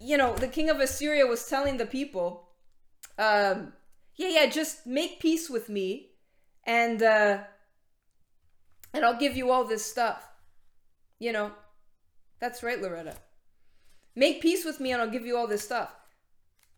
[0.00, 2.48] you know, the king of Assyria was telling the people,
[3.18, 3.72] um,
[4.16, 6.10] yeah, yeah, just make peace with me,
[6.64, 7.38] and uh,
[8.92, 10.28] and I'll give you all this stuff.
[11.18, 11.52] You know,
[12.40, 13.16] that's right, Loretta.
[14.14, 15.94] Make peace with me, and I'll give you all this stuff.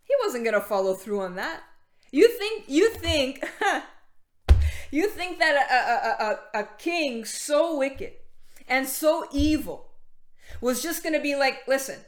[0.04, 1.62] He wasn't gonna follow through on that.
[2.10, 2.64] You think?
[2.68, 3.44] You think?
[4.94, 8.12] You think that a, a, a, a king so wicked
[8.68, 9.90] and so evil
[10.60, 11.98] was just going to be like, listen,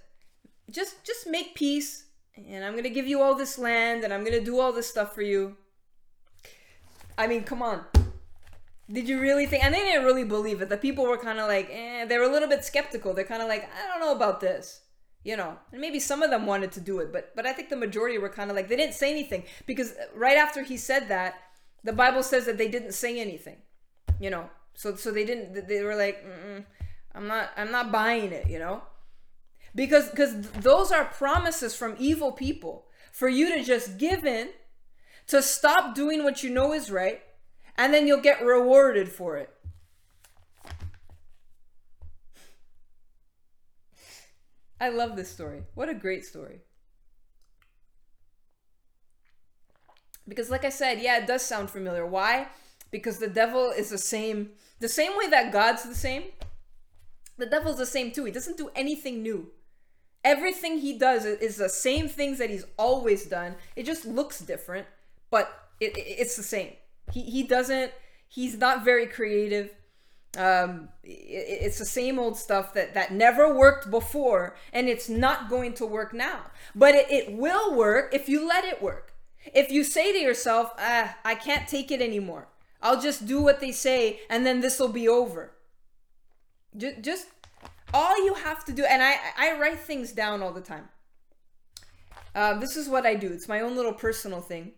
[0.70, 2.04] just just make peace
[2.36, 4.72] and I'm going to give you all this land and I'm going to do all
[4.72, 5.56] this stuff for you.
[7.18, 7.86] I mean, come on.
[8.88, 9.64] Did you really think?
[9.64, 10.68] And they didn't really believe it.
[10.68, 13.14] The people were kind of like, eh, they were a little bit skeptical.
[13.14, 14.82] They're kind of like, I don't know about this.
[15.24, 17.68] You know, and maybe some of them wanted to do it, but but I think
[17.68, 21.08] the majority were kind of like they didn't say anything because right after he said
[21.08, 21.34] that,
[21.86, 23.58] the Bible says that they didn't say anything,
[24.20, 24.50] you know.
[24.74, 25.68] So so they didn't.
[25.68, 26.24] They were like,
[27.14, 27.50] I'm not.
[27.56, 28.82] I'm not buying it, you know.
[29.74, 34.50] Because because those are promises from evil people for you to just give in,
[35.28, 37.22] to stop doing what you know is right,
[37.78, 39.50] and then you'll get rewarded for it.
[44.78, 45.62] I love this story.
[45.74, 46.60] What a great story.
[50.28, 52.06] Because like I said, yeah, it does sound familiar.
[52.06, 52.48] Why?
[52.90, 56.24] Because the devil is the same the same way that God's the same.
[57.38, 58.24] The devil's the same too.
[58.24, 59.50] He doesn't do anything new.
[60.24, 63.54] Everything he does is the same things that he's always done.
[63.76, 64.86] It just looks different,
[65.30, 66.72] but it, it, it's the same.
[67.12, 67.92] He he doesn't
[68.28, 69.70] he's not very creative
[70.36, 75.72] um, it's the same old stuff that that never worked before and it's not going
[75.74, 76.42] to work now
[76.74, 79.14] but it, it will work if you let it work
[79.54, 82.48] if you say to yourself ah i can't take it anymore.
[82.82, 85.52] I'll just do what they say and then this will be over.
[86.76, 87.28] Just,
[87.94, 90.88] all you have to do and i i write things down all the time.
[92.34, 93.32] Uh, this is what i do.
[93.32, 94.72] It's my own little personal thing.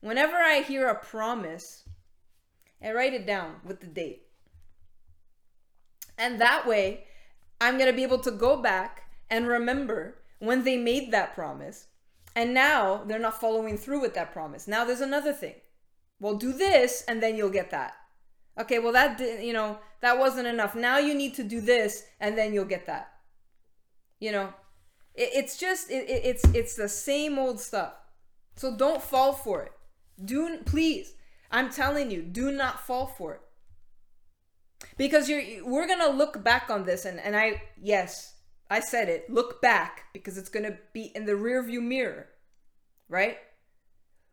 [0.00, 1.84] Whenever i hear a promise
[2.82, 4.22] i write it down with the date.
[6.18, 7.04] And that way,
[7.60, 11.86] I'm going to be able to go back and remember when they made that promise.
[12.34, 14.66] And now they're not following through with that promise.
[14.66, 15.54] Now there's another thing.
[16.20, 17.94] Well, do this and then you'll get that.
[18.60, 20.74] Okay, well that you know, that wasn't enough.
[20.74, 23.12] Now you need to do this and then you'll get that.
[24.20, 24.54] You know,
[25.14, 27.94] it, it's just it, it, it's it's the same old stuff.
[28.56, 29.72] So don't fall for it.
[30.22, 31.14] Do please.
[31.50, 33.40] I'm telling you, do not fall for it
[34.96, 38.31] because you're we're gonna look back on this and and i yes
[38.72, 42.28] i said it look back because it's gonna be in the rear view mirror
[43.12, 43.36] right?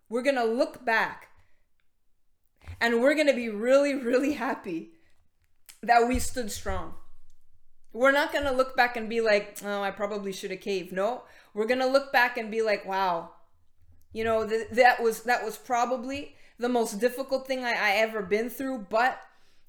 [0.08, 1.28] We're gonna look back
[2.82, 4.94] and we're gonna be really really happy
[5.84, 6.94] that we stood strong.
[7.92, 10.94] We're not gonna look back and be like oh i probably should have caved.
[10.94, 11.24] No
[11.54, 13.32] we're gonna look back and be like wow.
[14.14, 18.22] You know th- that was that was probably the most difficult thing I, I ever
[18.22, 19.20] been through but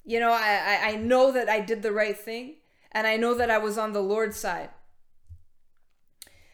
[0.03, 2.55] you know, I, I know that I did the right thing
[2.91, 4.69] and I know that I was on the Lord's side.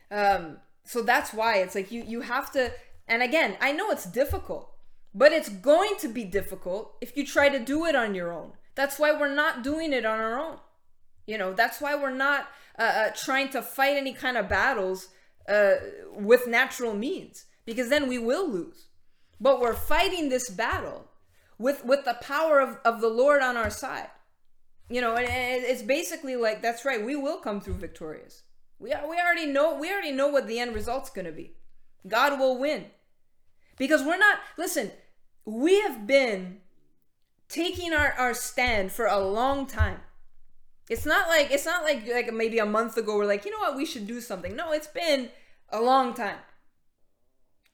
[0.10, 2.72] Um, so that's why it's like you you have to
[3.08, 4.70] and again, I know it's difficult,
[5.14, 8.52] but it's going to be difficult if you try to do it on your own.
[8.76, 10.58] That's why we're not doing it on our own.
[11.26, 12.48] You know, that's why we're not
[12.78, 15.10] uh, uh, trying to fight any kind of battles
[15.48, 15.76] uh,
[16.14, 18.88] with natural means, because then we will lose.
[19.40, 21.10] But we're fighting this battle
[21.58, 24.10] with with the power of, of the Lord on our side.
[24.90, 27.04] You know, and it's basically like that's right.
[27.04, 28.44] We will come through victorious.
[28.80, 31.54] We are, we already know we already know what the end result's going to be.
[32.08, 32.86] God will win.
[33.78, 34.92] Because we're not listen,
[35.46, 36.60] we have been
[37.50, 40.00] taking our, our stand for a long time.
[40.90, 43.60] It's not like it's not like like maybe a month ago we're like, you know
[43.60, 44.56] what, we should do something.
[44.56, 45.30] No, it's been
[45.70, 46.38] a long time.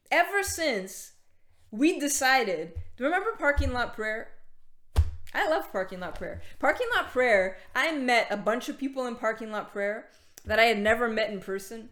[0.10, 1.13] Ever since
[1.69, 4.30] we decided remember parking lot prayer?
[5.34, 6.41] I love parking lot prayer.
[6.60, 10.10] Parking lot prayer, I met a bunch of people in parking lot prayer
[10.46, 11.89] that I had never met in person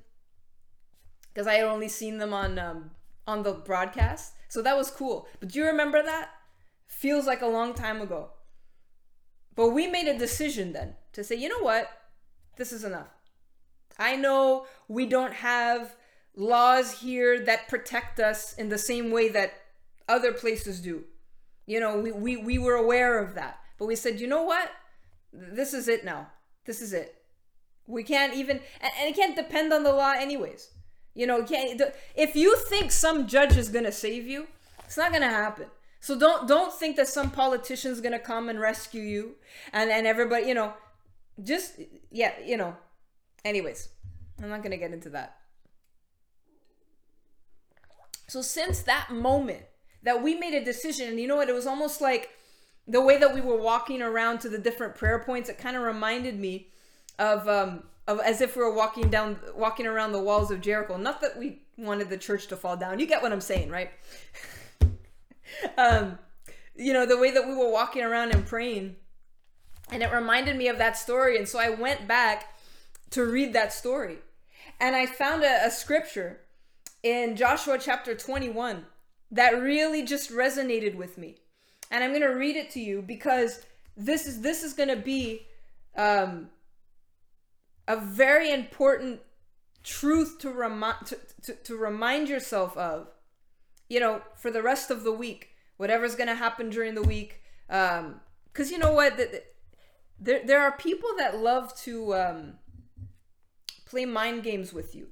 [1.34, 2.92] because I had only seen them on um,
[3.28, 4.34] on the broadcast.
[4.50, 5.28] So that was cool.
[5.40, 6.30] But do you remember that?
[6.88, 8.32] Feels like a long time ago.
[9.56, 11.90] But we made a decision then to say, you know what?
[12.58, 13.08] This is enough.
[13.98, 15.96] I know we don't have
[16.36, 19.54] laws here that protect us in the same way that
[20.08, 21.06] other places do.
[21.66, 23.60] You know, we, we, we were aware of that.
[23.78, 24.70] But we said, you know what?
[25.34, 26.28] This is it now.
[26.66, 27.16] This is it.
[27.88, 30.70] We can't even, and, and it can't depend on the law, anyways.
[31.14, 31.82] You know, can't,
[32.16, 34.48] if you think some judge is going to save you,
[34.86, 35.68] it's not going to happen.
[36.02, 39.36] So don't don't think that some politician's gonna come and rescue you,
[39.72, 40.74] and and everybody, you know,
[41.42, 42.76] just yeah, you know.
[43.46, 43.90] Anyways,
[44.42, 45.38] I'm not gonna get into that.
[48.28, 49.64] So since that moment,
[50.04, 51.10] that we made a decision.
[51.10, 51.50] And you know what?
[51.50, 52.30] It was almost like
[52.88, 55.84] the way that we were walking around to the different prayer points it kind of
[55.84, 56.68] reminded me
[57.20, 60.98] of um of as if we were walking down walking around the walls of Jericho.
[60.98, 63.00] Not that we wanted the church to fall down.
[63.00, 63.92] You get what I'm saying right?
[65.78, 66.18] Um
[66.76, 68.96] you know the way that we were walking around and praying
[69.92, 71.38] and it reminded me of that story.
[71.38, 72.56] And so I went back
[73.12, 74.20] to read that story.
[74.80, 76.40] And I found a, a scripture
[77.04, 78.86] in Joshua chapter 21
[79.32, 81.38] that really just resonated with me.
[81.90, 83.66] And I'm going to read it to you because
[83.98, 85.48] this is this is going to be
[85.96, 86.50] um,
[87.88, 89.22] a very important
[89.84, 93.08] truth to remind to, to, to remind yourself of
[93.90, 97.42] you know for the rest of the week whatever's going to happen during the week.
[97.70, 98.22] Um
[98.54, 99.18] because you know what?
[99.18, 99.44] The, the,
[100.20, 102.54] there, there are people that love to um,
[103.86, 105.08] play mind games with you.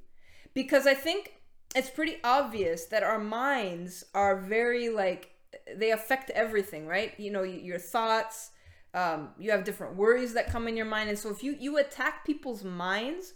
[0.53, 1.38] Because i think
[1.75, 5.31] it's pretty obvious that our minds are very like
[5.75, 8.51] they affect everything right you know your thoughts
[8.93, 11.77] um, you have different worries that come in your mind and so if you you
[11.77, 13.33] attack people's minds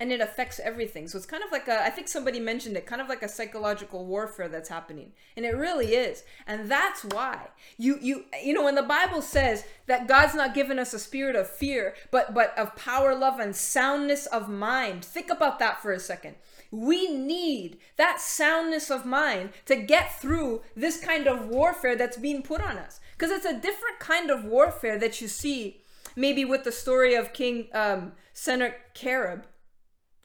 [0.00, 1.08] and it affects everything.
[1.08, 3.28] So it's kind of like a I think somebody mentioned it, kind of like a
[3.28, 5.12] psychological warfare that's happening.
[5.36, 6.22] And it really is.
[6.46, 10.78] And that's why you you you know when the Bible says that God's not given
[10.78, 15.04] us a spirit of fear, but but of power, love and soundness of mind.
[15.04, 16.36] Think about that for a second.
[16.70, 22.42] We need that soundness of mind to get through this kind of warfare that's being
[22.42, 23.00] put on us.
[23.16, 25.82] Because it's a different kind of warfare that you see
[26.14, 29.44] maybe with the story of King um, Senator Carib.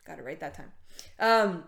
[0.06, 0.72] Got it right that time.
[1.20, 1.64] Um,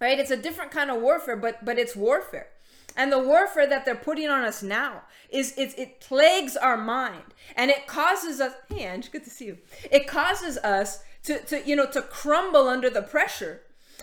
[0.00, 0.18] right?
[0.18, 2.48] It's a different kind of warfare, but but it's warfare.
[2.96, 7.34] And the warfare that they're putting on us now is it, it plagues our mind
[7.56, 9.58] and it causes us hey Ange, good to see you.
[9.90, 13.62] It causes us to, to you know to crumble under the pressure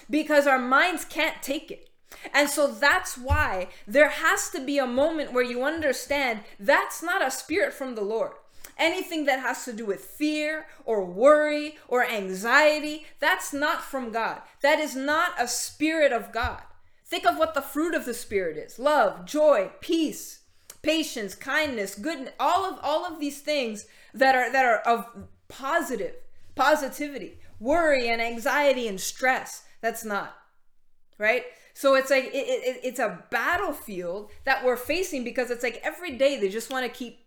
[0.09, 1.89] because our minds can't take it.
[2.33, 7.25] And so that's why there has to be a moment where you understand that's not
[7.25, 8.33] a spirit from the Lord
[8.81, 14.41] anything that has to do with fear or worry or anxiety, that's not from God.
[14.61, 16.61] That is not a spirit of God.
[17.05, 18.79] Think of what the fruit of the spirit is.
[18.79, 20.41] Love, joy, peace,
[20.81, 25.05] patience, kindness, goodness, all of all of these things that are that are of
[25.47, 26.15] positive,
[26.55, 27.39] positivity.
[27.59, 30.35] Worry and anxiety and stress, that's not.
[31.17, 31.43] Right?
[31.73, 36.17] So it's like it, it, it's a battlefield that we're facing because it's like every
[36.17, 37.19] day they just want to keep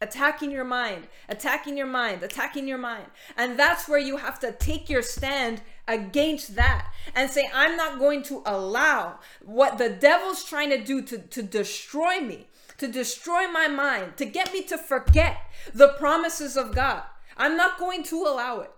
[0.00, 3.06] attacking your mind, attacking your mind, attacking your mind.
[3.36, 7.98] And that's where you have to take your stand against that and say, I'm not
[7.98, 12.46] going to allow what the devil's trying to do to, to destroy me,
[12.78, 15.38] to destroy my mind, to get me to forget
[15.74, 17.02] the promises of God.
[17.38, 18.72] I'm not going to allow it.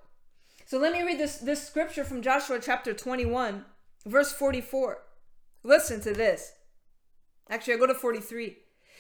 [0.67, 3.65] So let me read this, this scripture from Joshua chapter 21,
[4.05, 4.99] verse 44.
[5.65, 6.53] Listen to this.
[7.49, 8.59] Actually, I go to 43.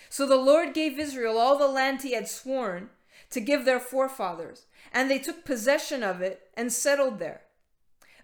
[0.08, 2.88] So the Lord gave Israel all the land he had sworn
[3.28, 7.42] to give their forefathers, and they took possession of it and settled there.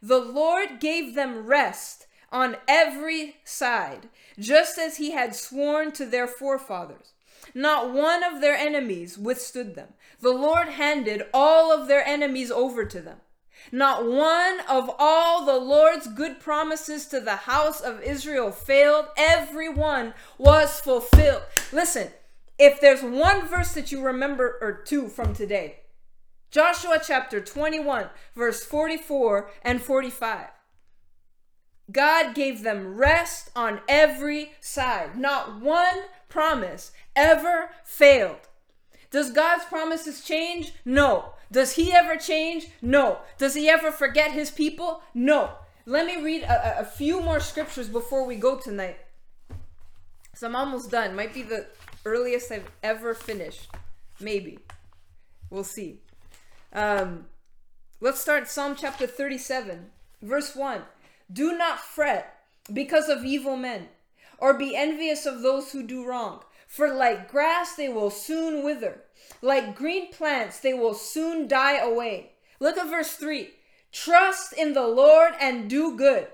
[0.02, 4.08] The Lord gave them rest on every side,
[4.38, 7.12] just as he had sworn to their forefathers.
[7.56, 9.94] Not one of their enemies withstood them.
[10.20, 13.16] The Lord handed all of their enemies over to them.
[13.72, 19.06] Not one of all the Lord's good promises to the house of Israel failed.
[19.16, 21.44] Every one was fulfilled.
[21.72, 22.08] Listen,
[22.58, 25.76] if there's one verse that you remember or two from today,
[26.50, 30.48] Joshua chapter 21, verse 44 and 45.
[31.90, 35.16] God gave them rest on every side.
[35.16, 38.48] Not one promise ever failed.
[39.10, 40.72] Does God's promises change?
[40.84, 41.32] No.
[41.50, 42.68] Does he ever change?
[42.82, 43.18] No.
[43.38, 45.02] Does he ever forget his people?
[45.14, 45.50] No.
[45.86, 48.98] Let me read a, a few more scriptures before we go tonight.
[50.34, 51.16] So I'm almost done.
[51.16, 51.66] Might be the
[52.04, 53.68] earliest I've ever finished.
[54.20, 54.58] Maybe.
[55.48, 56.00] We'll see.
[56.72, 57.26] Um,
[58.00, 59.86] let's start Psalm chapter 37,
[60.20, 60.82] verse 1.
[61.32, 62.40] Do not fret
[62.72, 63.88] because of evil men,
[64.38, 66.42] or be envious of those who do wrong,
[66.76, 69.02] for like grass they will soon wither
[69.42, 72.32] like green plants, they will soon die away.
[72.60, 73.50] Look at verse 3.
[73.92, 76.28] Trust in the Lord and do good.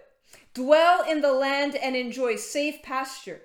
[0.54, 3.42] Dwell in the land and enjoy safe pasture.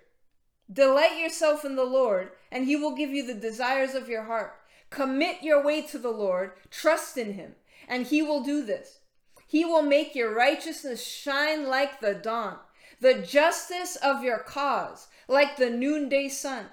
[0.72, 4.56] Delight yourself in the Lord, and he will give you the desires of your heart.
[4.90, 7.56] Commit your way to the Lord, trust in him,
[7.88, 9.00] and he will do this.
[9.48, 12.58] He will make your righteousness shine like the dawn,
[13.00, 16.68] the justice of your cause like the noonday sun.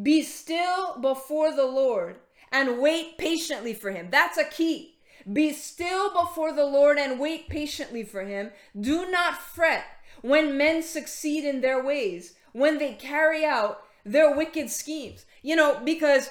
[0.00, 2.16] Be still before the Lord
[2.52, 4.08] and wait patiently for him.
[4.10, 4.98] That's a key.
[5.30, 8.50] Be still before the Lord and wait patiently for him.
[8.78, 9.84] Do not fret
[10.22, 15.24] when men succeed in their ways, when they carry out their wicked schemes.
[15.42, 16.30] You know, because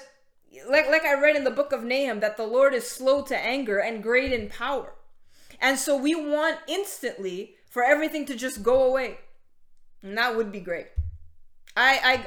[0.68, 3.36] like like I read in the book of Nahum that the Lord is slow to
[3.36, 4.94] anger and great in power.
[5.60, 9.18] And so we want instantly for everything to just go away.
[10.02, 10.88] And that would be great.
[11.76, 12.24] I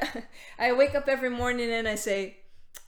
[0.60, 2.38] I I wake up every morning and I say,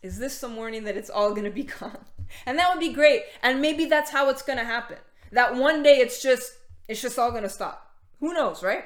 [0.01, 2.05] is this the morning that it's all gonna be gone?
[2.45, 3.23] And that would be great.
[3.43, 4.97] And maybe that's how it's gonna happen.
[5.31, 6.53] That one day it's just
[6.87, 7.91] it's just all gonna stop.
[8.19, 8.85] Who knows, right?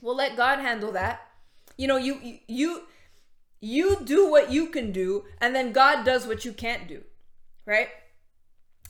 [0.00, 1.20] We'll let God handle that.
[1.76, 2.82] You know, you you
[3.60, 7.02] you do what you can do, and then God does what you can't do.
[7.64, 7.88] Right?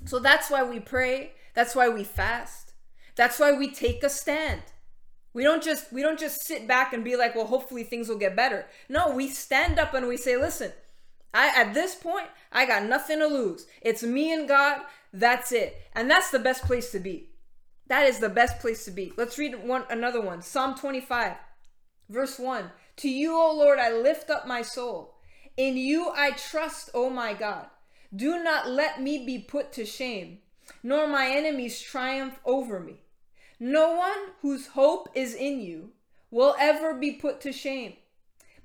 [0.07, 1.33] So that's why we pray.
[1.55, 2.73] That's why we fast.
[3.15, 4.63] That's why we take a stand.
[5.35, 8.19] We don't just we don't just sit back and be like, well, hopefully things will
[8.19, 8.67] get better.
[8.89, 10.73] No, we stand up and we say, listen,
[11.33, 13.67] I at this point, I got nothing to lose.
[13.81, 14.83] It's me and God.
[15.13, 15.77] That's it.
[15.95, 17.29] And that's the best place to be.
[17.89, 19.13] That is the best place to be.
[19.17, 20.41] Let's read one another one.
[20.41, 21.35] Psalm 25,
[22.09, 22.71] verse 1.
[22.97, 25.17] To you, O Lord, I lift up my soul.
[25.57, 27.67] In you I trust, O my God.
[28.15, 30.39] Do not let me be put to shame,
[30.83, 33.01] nor my enemies triumph over me.
[33.65, 35.93] No one whose hope is in you
[36.33, 37.93] will ever be put to shame,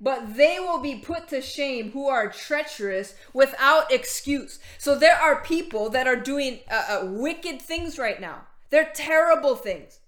[0.00, 4.58] but they will be put to shame who are treacherous without excuse.
[4.76, 8.48] So there are people that are doing uh, uh, wicked things right now.
[8.70, 10.00] They're terrible things.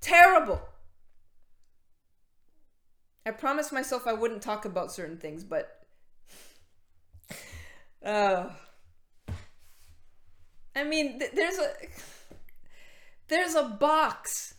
[0.00, 0.62] Terrible.
[3.24, 5.86] I promised myself I wouldn't talk about certain things, but
[8.04, 8.48] uh
[10.74, 11.68] I mean, th- there's a
[13.28, 14.54] there's a box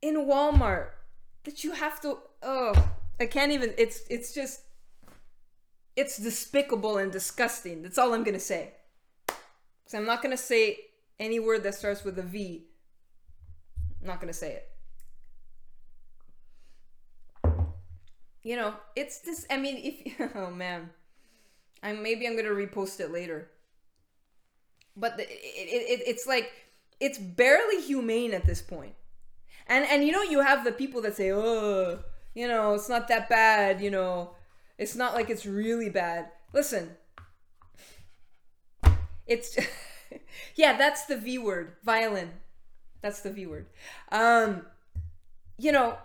[0.00, 0.90] in Walmart
[1.44, 2.90] that you have to oh,
[3.20, 4.62] I can't even it's it's just
[5.94, 7.82] it's despicable and disgusting.
[7.82, 8.72] That's all I'm going to say.
[9.86, 10.78] So I'm not going to say
[11.20, 12.64] any word that starts with a V.
[14.00, 14.72] I'm not going to say it.
[18.42, 19.46] you know, it's this.
[19.50, 20.90] I mean, if oh man,
[21.82, 23.50] I maybe I'm gonna repost it later.
[24.96, 26.50] But the, it, it, it's like
[27.02, 28.94] it's barely humane at this point.
[29.66, 31.98] And and you know you have the people that say, oh,
[32.32, 33.80] you know, it's not that bad.
[33.80, 34.30] You know,
[34.78, 36.30] it's not like it's really bad.
[36.52, 36.90] Listen,
[39.26, 39.58] it's
[40.54, 42.30] yeah, that's the V word, violin.
[43.00, 43.66] That's the V word.
[44.12, 44.64] Um,
[45.58, 45.98] you know,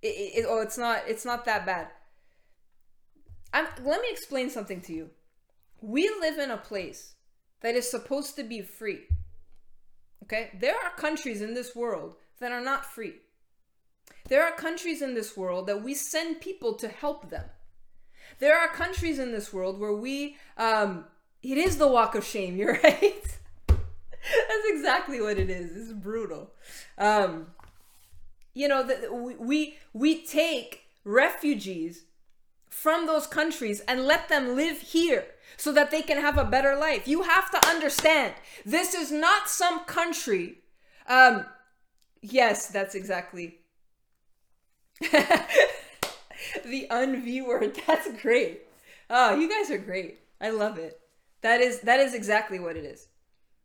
[0.00, 1.02] it, it, oh, it's not.
[1.06, 1.88] It's not that bad.
[3.52, 5.10] I'm, let me explain something to you.
[5.82, 7.14] We live in a place
[7.60, 9.00] that is supposed to be free.
[10.24, 13.14] Okay, there are countries in this world that are not free.
[14.28, 17.46] There are countries in this world that we send people to help them.
[18.38, 21.06] There are countries in this world where we, um,
[21.42, 22.56] it is the walk of shame.
[22.58, 23.38] You're right.
[23.68, 25.76] That's exactly what it is.
[25.76, 26.52] It's brutal.
[26.98, 27.48] Um,
[28.54, 32.04] you know that we we take refugees
[32.70, 36.74] from those countries and let them live here so that they can have a better
[36.76, 37.06] life.
[37.06, 40.58] You have to understand this is not some country
[41.06, 41.44] um
[42.22, 43.58] yes that's exactly.
[46.64, 48.62] The unv word that's great.
[49.10, 50.20] Oh you guys are great.
[50.40, 50.98] I love it.
[51.42, 53.08] That is that is exactly what it is.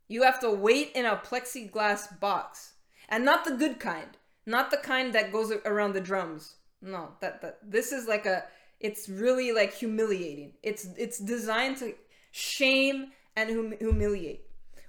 [0.08, 2.74] You have to wait in a plexiglass box
[3.08, 6.56] and not the good kind not the kind that goes around the drums.
[6.82, 8.44] No, that that this is like a
[8.86, 10.54] it's really like humiliating.
[10.62, 11.94] It's it's designed to
[12.32, 13.00] shame
[13.36, 14.42] and hum- humiliate.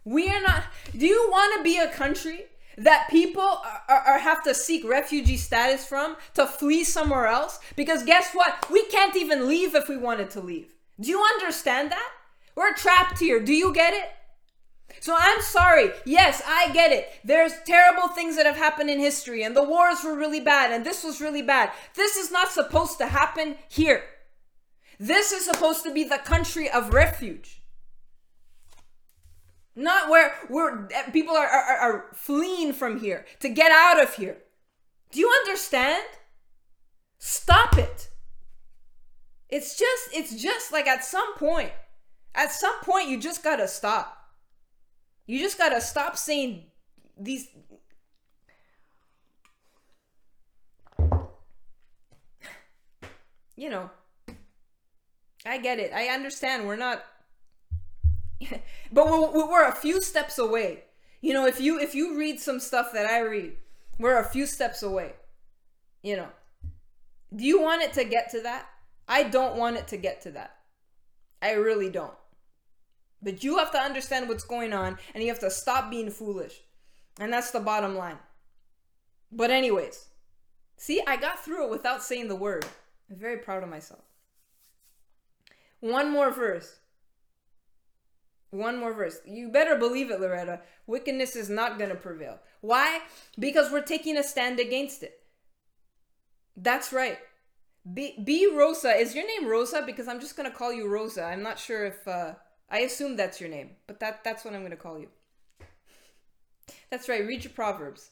[0.04, 0.64] We are not
[0.96, 2.40] Do you want to be a country
[2.78, 7.58] that people are, are, are, have to seek refugee status from to flee somewhere else?
[7.74, 8.70] Because guess what?
[8.70, 10.74] We can't even leave if we wanted to leave.
[11.00, 12.10] Do you understand that?
[12.54, 13.40] We're trapped here.
[13.40, 14.08] Do you get it?
[15.00, 15.90] So I'm sorry.
[16.04, 17.08] Yes, I get it.
[17.24, 20.84] There's terrible things that have happened in history, and the wars were really bad, and
[20.84, 21.70] this was really bad.
[21.94, 24.02] This is not supposed to happen here.
[24.98, 27.62] This is supposed to be the country of refuge.
[29.74, 34.14] Not where where eh, people are, are, are fleeing from here to get out of
[34.14, 34.38] here.
[35.10, 36.02] Do you understand?
[37.18, 38.08] Stop it.
[39.50, 41.72] It's just it's just like at some point,
[42.34, 44.25] at some point you just gotta stop.
[45.26, 46.64] You just gotta stop saying
[47.18, 47.48] these.
[53.56, 53.90] You know,
[55.44, 55.92] I get it.
[55.92, 56.66] I understand.
[56.66, 57.04] We're not.
[58.92, 60.84] but we're, we're a few steps away.
[61.20, 63.56] You know, if you if you read some stuff that I read,
[63.98, 65.14] we're a few steps away.
[66.02, 66.28] You know,
[67.34, 68.68] do you want it to get to that?
[69.08, 70.56] I don't want it to get to that.
[71.42, 72.14] I really don't.
[73.22, 76.60] But you have to understand what's going on and you have to stop being foolish.
[77.18, 78.18] And that's the bottom line.
[79.32, 80.06] But, anyways,
[80.76, 82.66] see, I got through it without saying the word.
[83.10, 84.02] I'm very proud of myself.
[85.80, 86.78] One more verse.
[88.50, 89.18] One more verse.
[89.26, 90.60] You better believe it, Loretta.
[90.86, 92.38] Wickedness is not going to prevail.
[92.60, 93.00] Why?
[93.38, 95.20] Because we're taking a stand against it.
[96.56, 97.18] That's right.
[97.92, 98.90] Be, be Rosa.
[98.90, 99.82] Is your name Rosa?
[99.84, 101.24] Because I'm just going to call you Rosa.
[101.24, 102.06] I'm not sure if.
[102.06, 102.34] Uh,
[102.70, 105.08] I assume that's your name, but that that's what I'm gonna call you.
[106.90, 107.26] That's right.
[107.26, 108.10] Read your proverbs.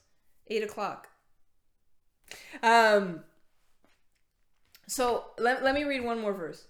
[0.49, 1.09] Eight o'clock.
[2.63, 3.25] Um.
[4.87, 6.67] So let, let me read one more verse.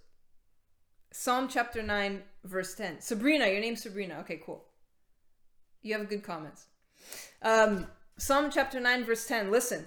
[1.12, 3.01] Psalm chapter 9, verse 10.
[3.01, 4.16] Sabrina, your name's Sabrina.
[4.20, 4.64] Okay, cool.
[5.82, 6.66] You have good comments.
[7.43, 7.87] Um,
[8.18, 9.51] Psalm chapter 9, verse 10.
[9.51, 9.87] Listen.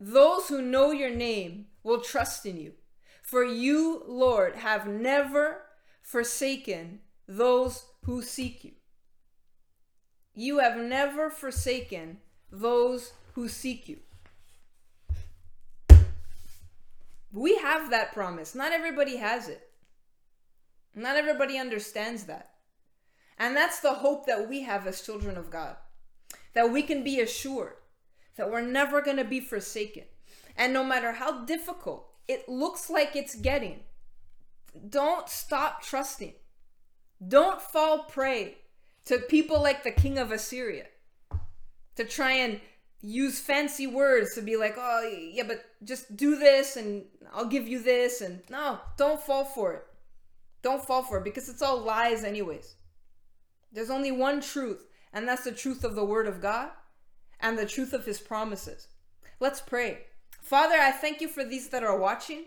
[0.00, 2.72] Those who know your name will trust in you.
[3.22, 5.62] For you, Lord, have never
[6.02, 8.72] forsaken those who seek you.
[10.34, 12.18] You have never forsaken
[12.50, 13.98] those who seek you.
[17.32, 18.54] We have that promise.
[18.54, 19.68] Not everybody has it.
[20.94, 22.50] Not everybody understands that.
[23.38, 25.76] And that's the hope that we have as children of God.
[26.54, 27.74] That we can be assured
[28.36, 30.04] that we're never going to be forsaken.
[30.56, 33.80] And no matter how difficult it looks like it's getting,
[34.88, 36.34] don't stop trusting.
[37.26, 38.58] Don't fall prey
[39.06, 40.86] to people like the king of Assyria
[41.96, 42.60] to try and
[43.00, 47.68] use fancy words to be like, oh, yeah, but just do this and I'll give
[47.68, 48.20] you this.
[48.20, 49.84] And no, don't fall for it.
[50.62, 52.74] Don't fall for it because it's all lies, anyways.
[53.72, 56.70] There's only one truth, and that's the truth of the Word of God
[57.40, 58.88] and the truth of His promises.
[59.38, 60.06] Let's pray.
[60.40, 62.44] Father, I thank you for these that are watching.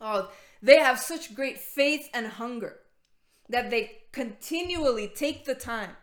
[0.00, 2.80] Oh, they have such great faith and hunger
[3.48, 5.96] that they continually take the time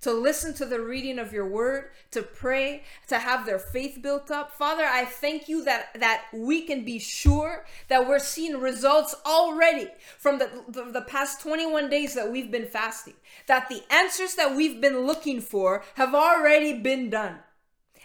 [0.00, 4.30] to listen to the reading of your word, to pray, to have their faith built
[4.30, 4.52] up.
[4.52, 9.88] Father, I thank you that that we can be sure that we're seeing results already
[10.18, 13.14] from the, the, the past 21 days that we've been fasting.
[13.46, 17.40] That the answers that we've been looking for have already been done.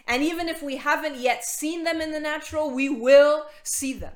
[0.06, 4.12] And even if we haven't yet seen them in the natural, we will see them.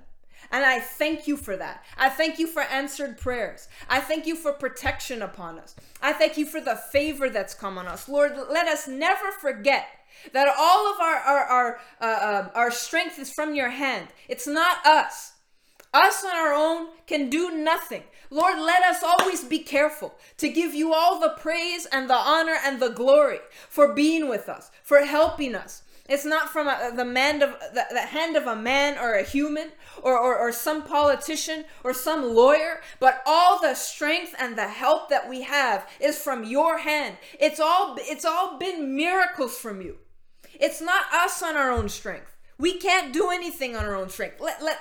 [0.51, 1.84] And I thank you for that.
[1.96, 3.68] I thank you for answered prayers.
[3.88, 5.74] I thank you for protection upon us.
[6.01, 8.09] I thank you for the favor that's come on us.
[8.09, 9.86] Lord, let us never forget
[10.32, 14.09] that all of our our our, uh, uh, our strength is from your hand.
[14.28, 15.34] It's not us.
[15.94, 18.03] Us on our own can do nothing.
[18.30, 22.57] Lord, let us always be careful to give you all the praise and the honor
[22.62, 23.38] and the glory
[23.70, 27.84] for being with us, for helping us, it's not from a, the, man of, the,
[27.90, 32.34] the hand of a man or a human or, or, or some politician or some
[32.34, 37.16] lawyer, but all the strength and the help that we have is from your hand.
[37.38, 39.98] It's all, it's all been miracles from you.
[40.59, 42.36] It's not us on our own strength.
[42.56, 44.40] We can't do anything on our own strength.
[44.40, 44.78] Let, let,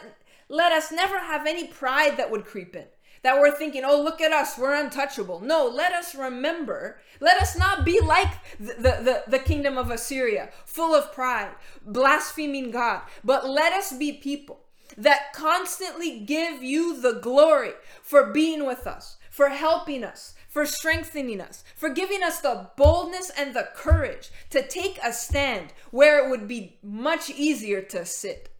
[0.49, 2.85] let us never have any pride that would creep in
[3.27, 5.41] that we're thinking, oh, look at us, we're untouchable.
[5.41, 8.73] No, let us remember, let us not be like the,
[9.03, 11.51] the, the, kingdom of Assyria, full of pride,
[11.85, 14.61] blaspheming God, but let us be people
[14.95, 17.71] that constantly give you the glory
[18.01, 23.29] for being with us, for helping us, for strengthening us, for giving us the boldness
[23.37, 28.55] and the courage to take a stand where it would be much easier to sit.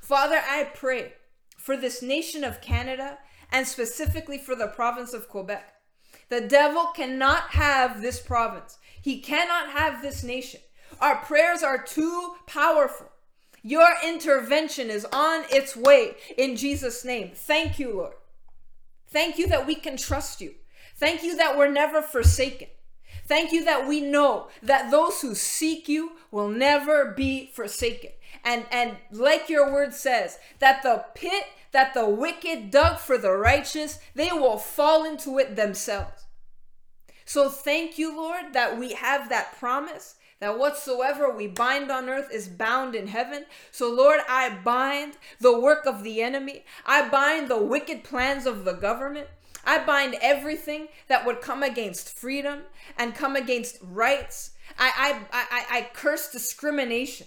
[0.00, 1.14] Father, I pray
[1.56, 3.18] for this nation of Canada
[3.54, 5.74] and specifically for the province of Quebec.
[6.28, 8.78] The devil cannot have this province.
[9.00, 10.60] He cannot have this nation.
[11.00, 13.10] Our prayers are too powerful.
[13.62, 17.30] Your intervention is on its way in Jesus' name.
[17.32, 18.14] Thank you, Lord.
[19.06, 20.54] Thank you that we can trust you.
[20.96, 22.68] Thank you that we're never forsaken.
[23.26, 28.10] Thank you that we know that those who seek you will never be forsaken.
[28.44, 31.44] And and like your word says, that the pit
[31.74, 36.24] that the wicked dug for the righteous, they will fall into it themselves.
[37.26, 42.28] So thank you, Lord, that we have that promise that whatsoever we bind on earth
[42.32, 43.46] is bound in heaven.
[43.70, 48.64] So, Lord, I bind the work of the enemy, I bind the wicked plans of
[48.64, 49.28] the government.
[49.66, 52.64] I bind everything that would come against freedom
[52.98, 54.50] and come against rights.
[54.78, 57.26] I, I, I, I curse discrimination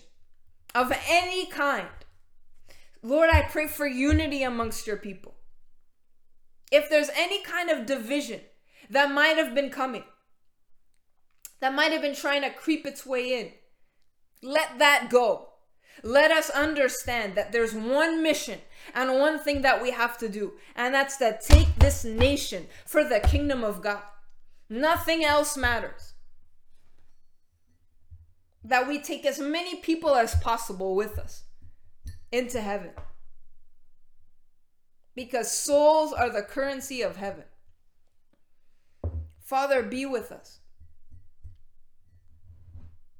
[0.75, 1.87] of any kind.
[3.01, 5.35] Lord, I pray for unity amongst your people.
[6.71, 8.41] If there's any kind of division
[8.89, 10.03] that might have been coming,
[11.59, 13.51] that might have been trying to creep its way in,
[14.41, 15.49] let that go.
[16.03, 18.59] Let us understand that there's one mission
[18.93, 23.03] and one thing that we have to do, and that's to take this nation for
[23.03, 24.03] the kingdom of God.
[24.69, 26.13] Nothing else matters.
[28.63, 31.43] That we take as many people as possible with us
[32.31, 32.91] into heaven.
[35.15, 37.45] Because souls are the currency of heaven.
[39.41, 40.59] Father, be with us.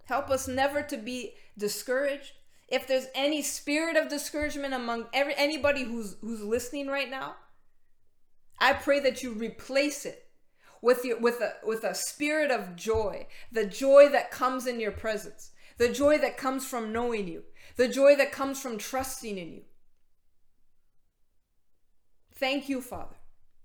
[0.06, 2.34] Help us never to be discouraged.
[2.68, 7.36] If there's any spirit of discouragement among every anybody who's who's listening right now,
[8.60, 10.28] I pray that you replace it
[10.82, 14.92] with your with a with a spirit of joy, the joy that comes in your
[14.92, 17.44] presence, the joy that comes from knowing you,
[17.76, 19.62] the joy that comes from trusting in you.
[22.36, 23.16] Thank you, Father,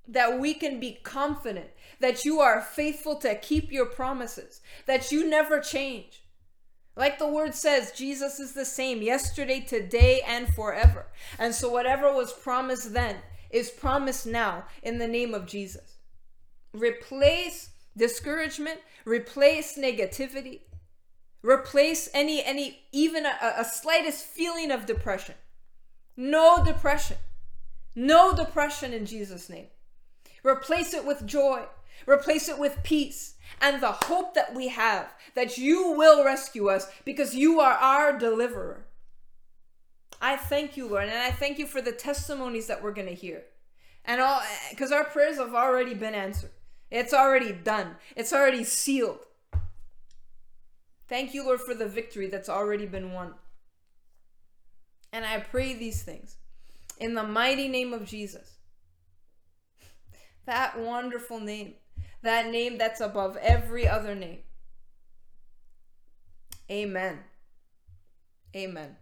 [0.09, 5.29] that we can be confident that you are faithful to keep your promises, that you
[5.29, 6.23] never change.
[6.97, 11.07] Like the word says, Jesus is the same yesterday, today, and forever.
[11.39, 13.17] And so, whatever was promised then
[13.51, 15.97] is promised now in the name of Jesus.
[16.75, 20.61] Replace discouragement, replace negativity,
[21.43, 25.35] replace any any even a, a slightest feeling of depression
[26.17, 27.17] no depression
[27.95, 29.67] no depression in jesus name
[30.45, 31.65] replace it with joy
[32.07, 36.87] Replace it with peace and the hope that we have that you will rescue us
[37.05, 38.87] because you are our deliverer.
[40.21, 43.15] I thank you, Lord, and I thank you for the testimonies that we're going to
[43.15, 43.43] hear.
[44.05, 44.41] And all
[44.71, 46.51] because our prayers have already been answered.
[46.91, 47.97] It's already done.
[48.17, 49.21] It's already sealed.
[51.13, 53.35] Thank you, Lord, for the victory that's already been won.
[55.13, 56.39] And I pray these things
[56.99, 58.57] in the mighty name of Jesus.
[60.47, 61.75] That wonderful name,
[62.23, 64.39] that name that's above every other name.
[66.71, 67.19] Amen.
[68.57, 68.97] Amen.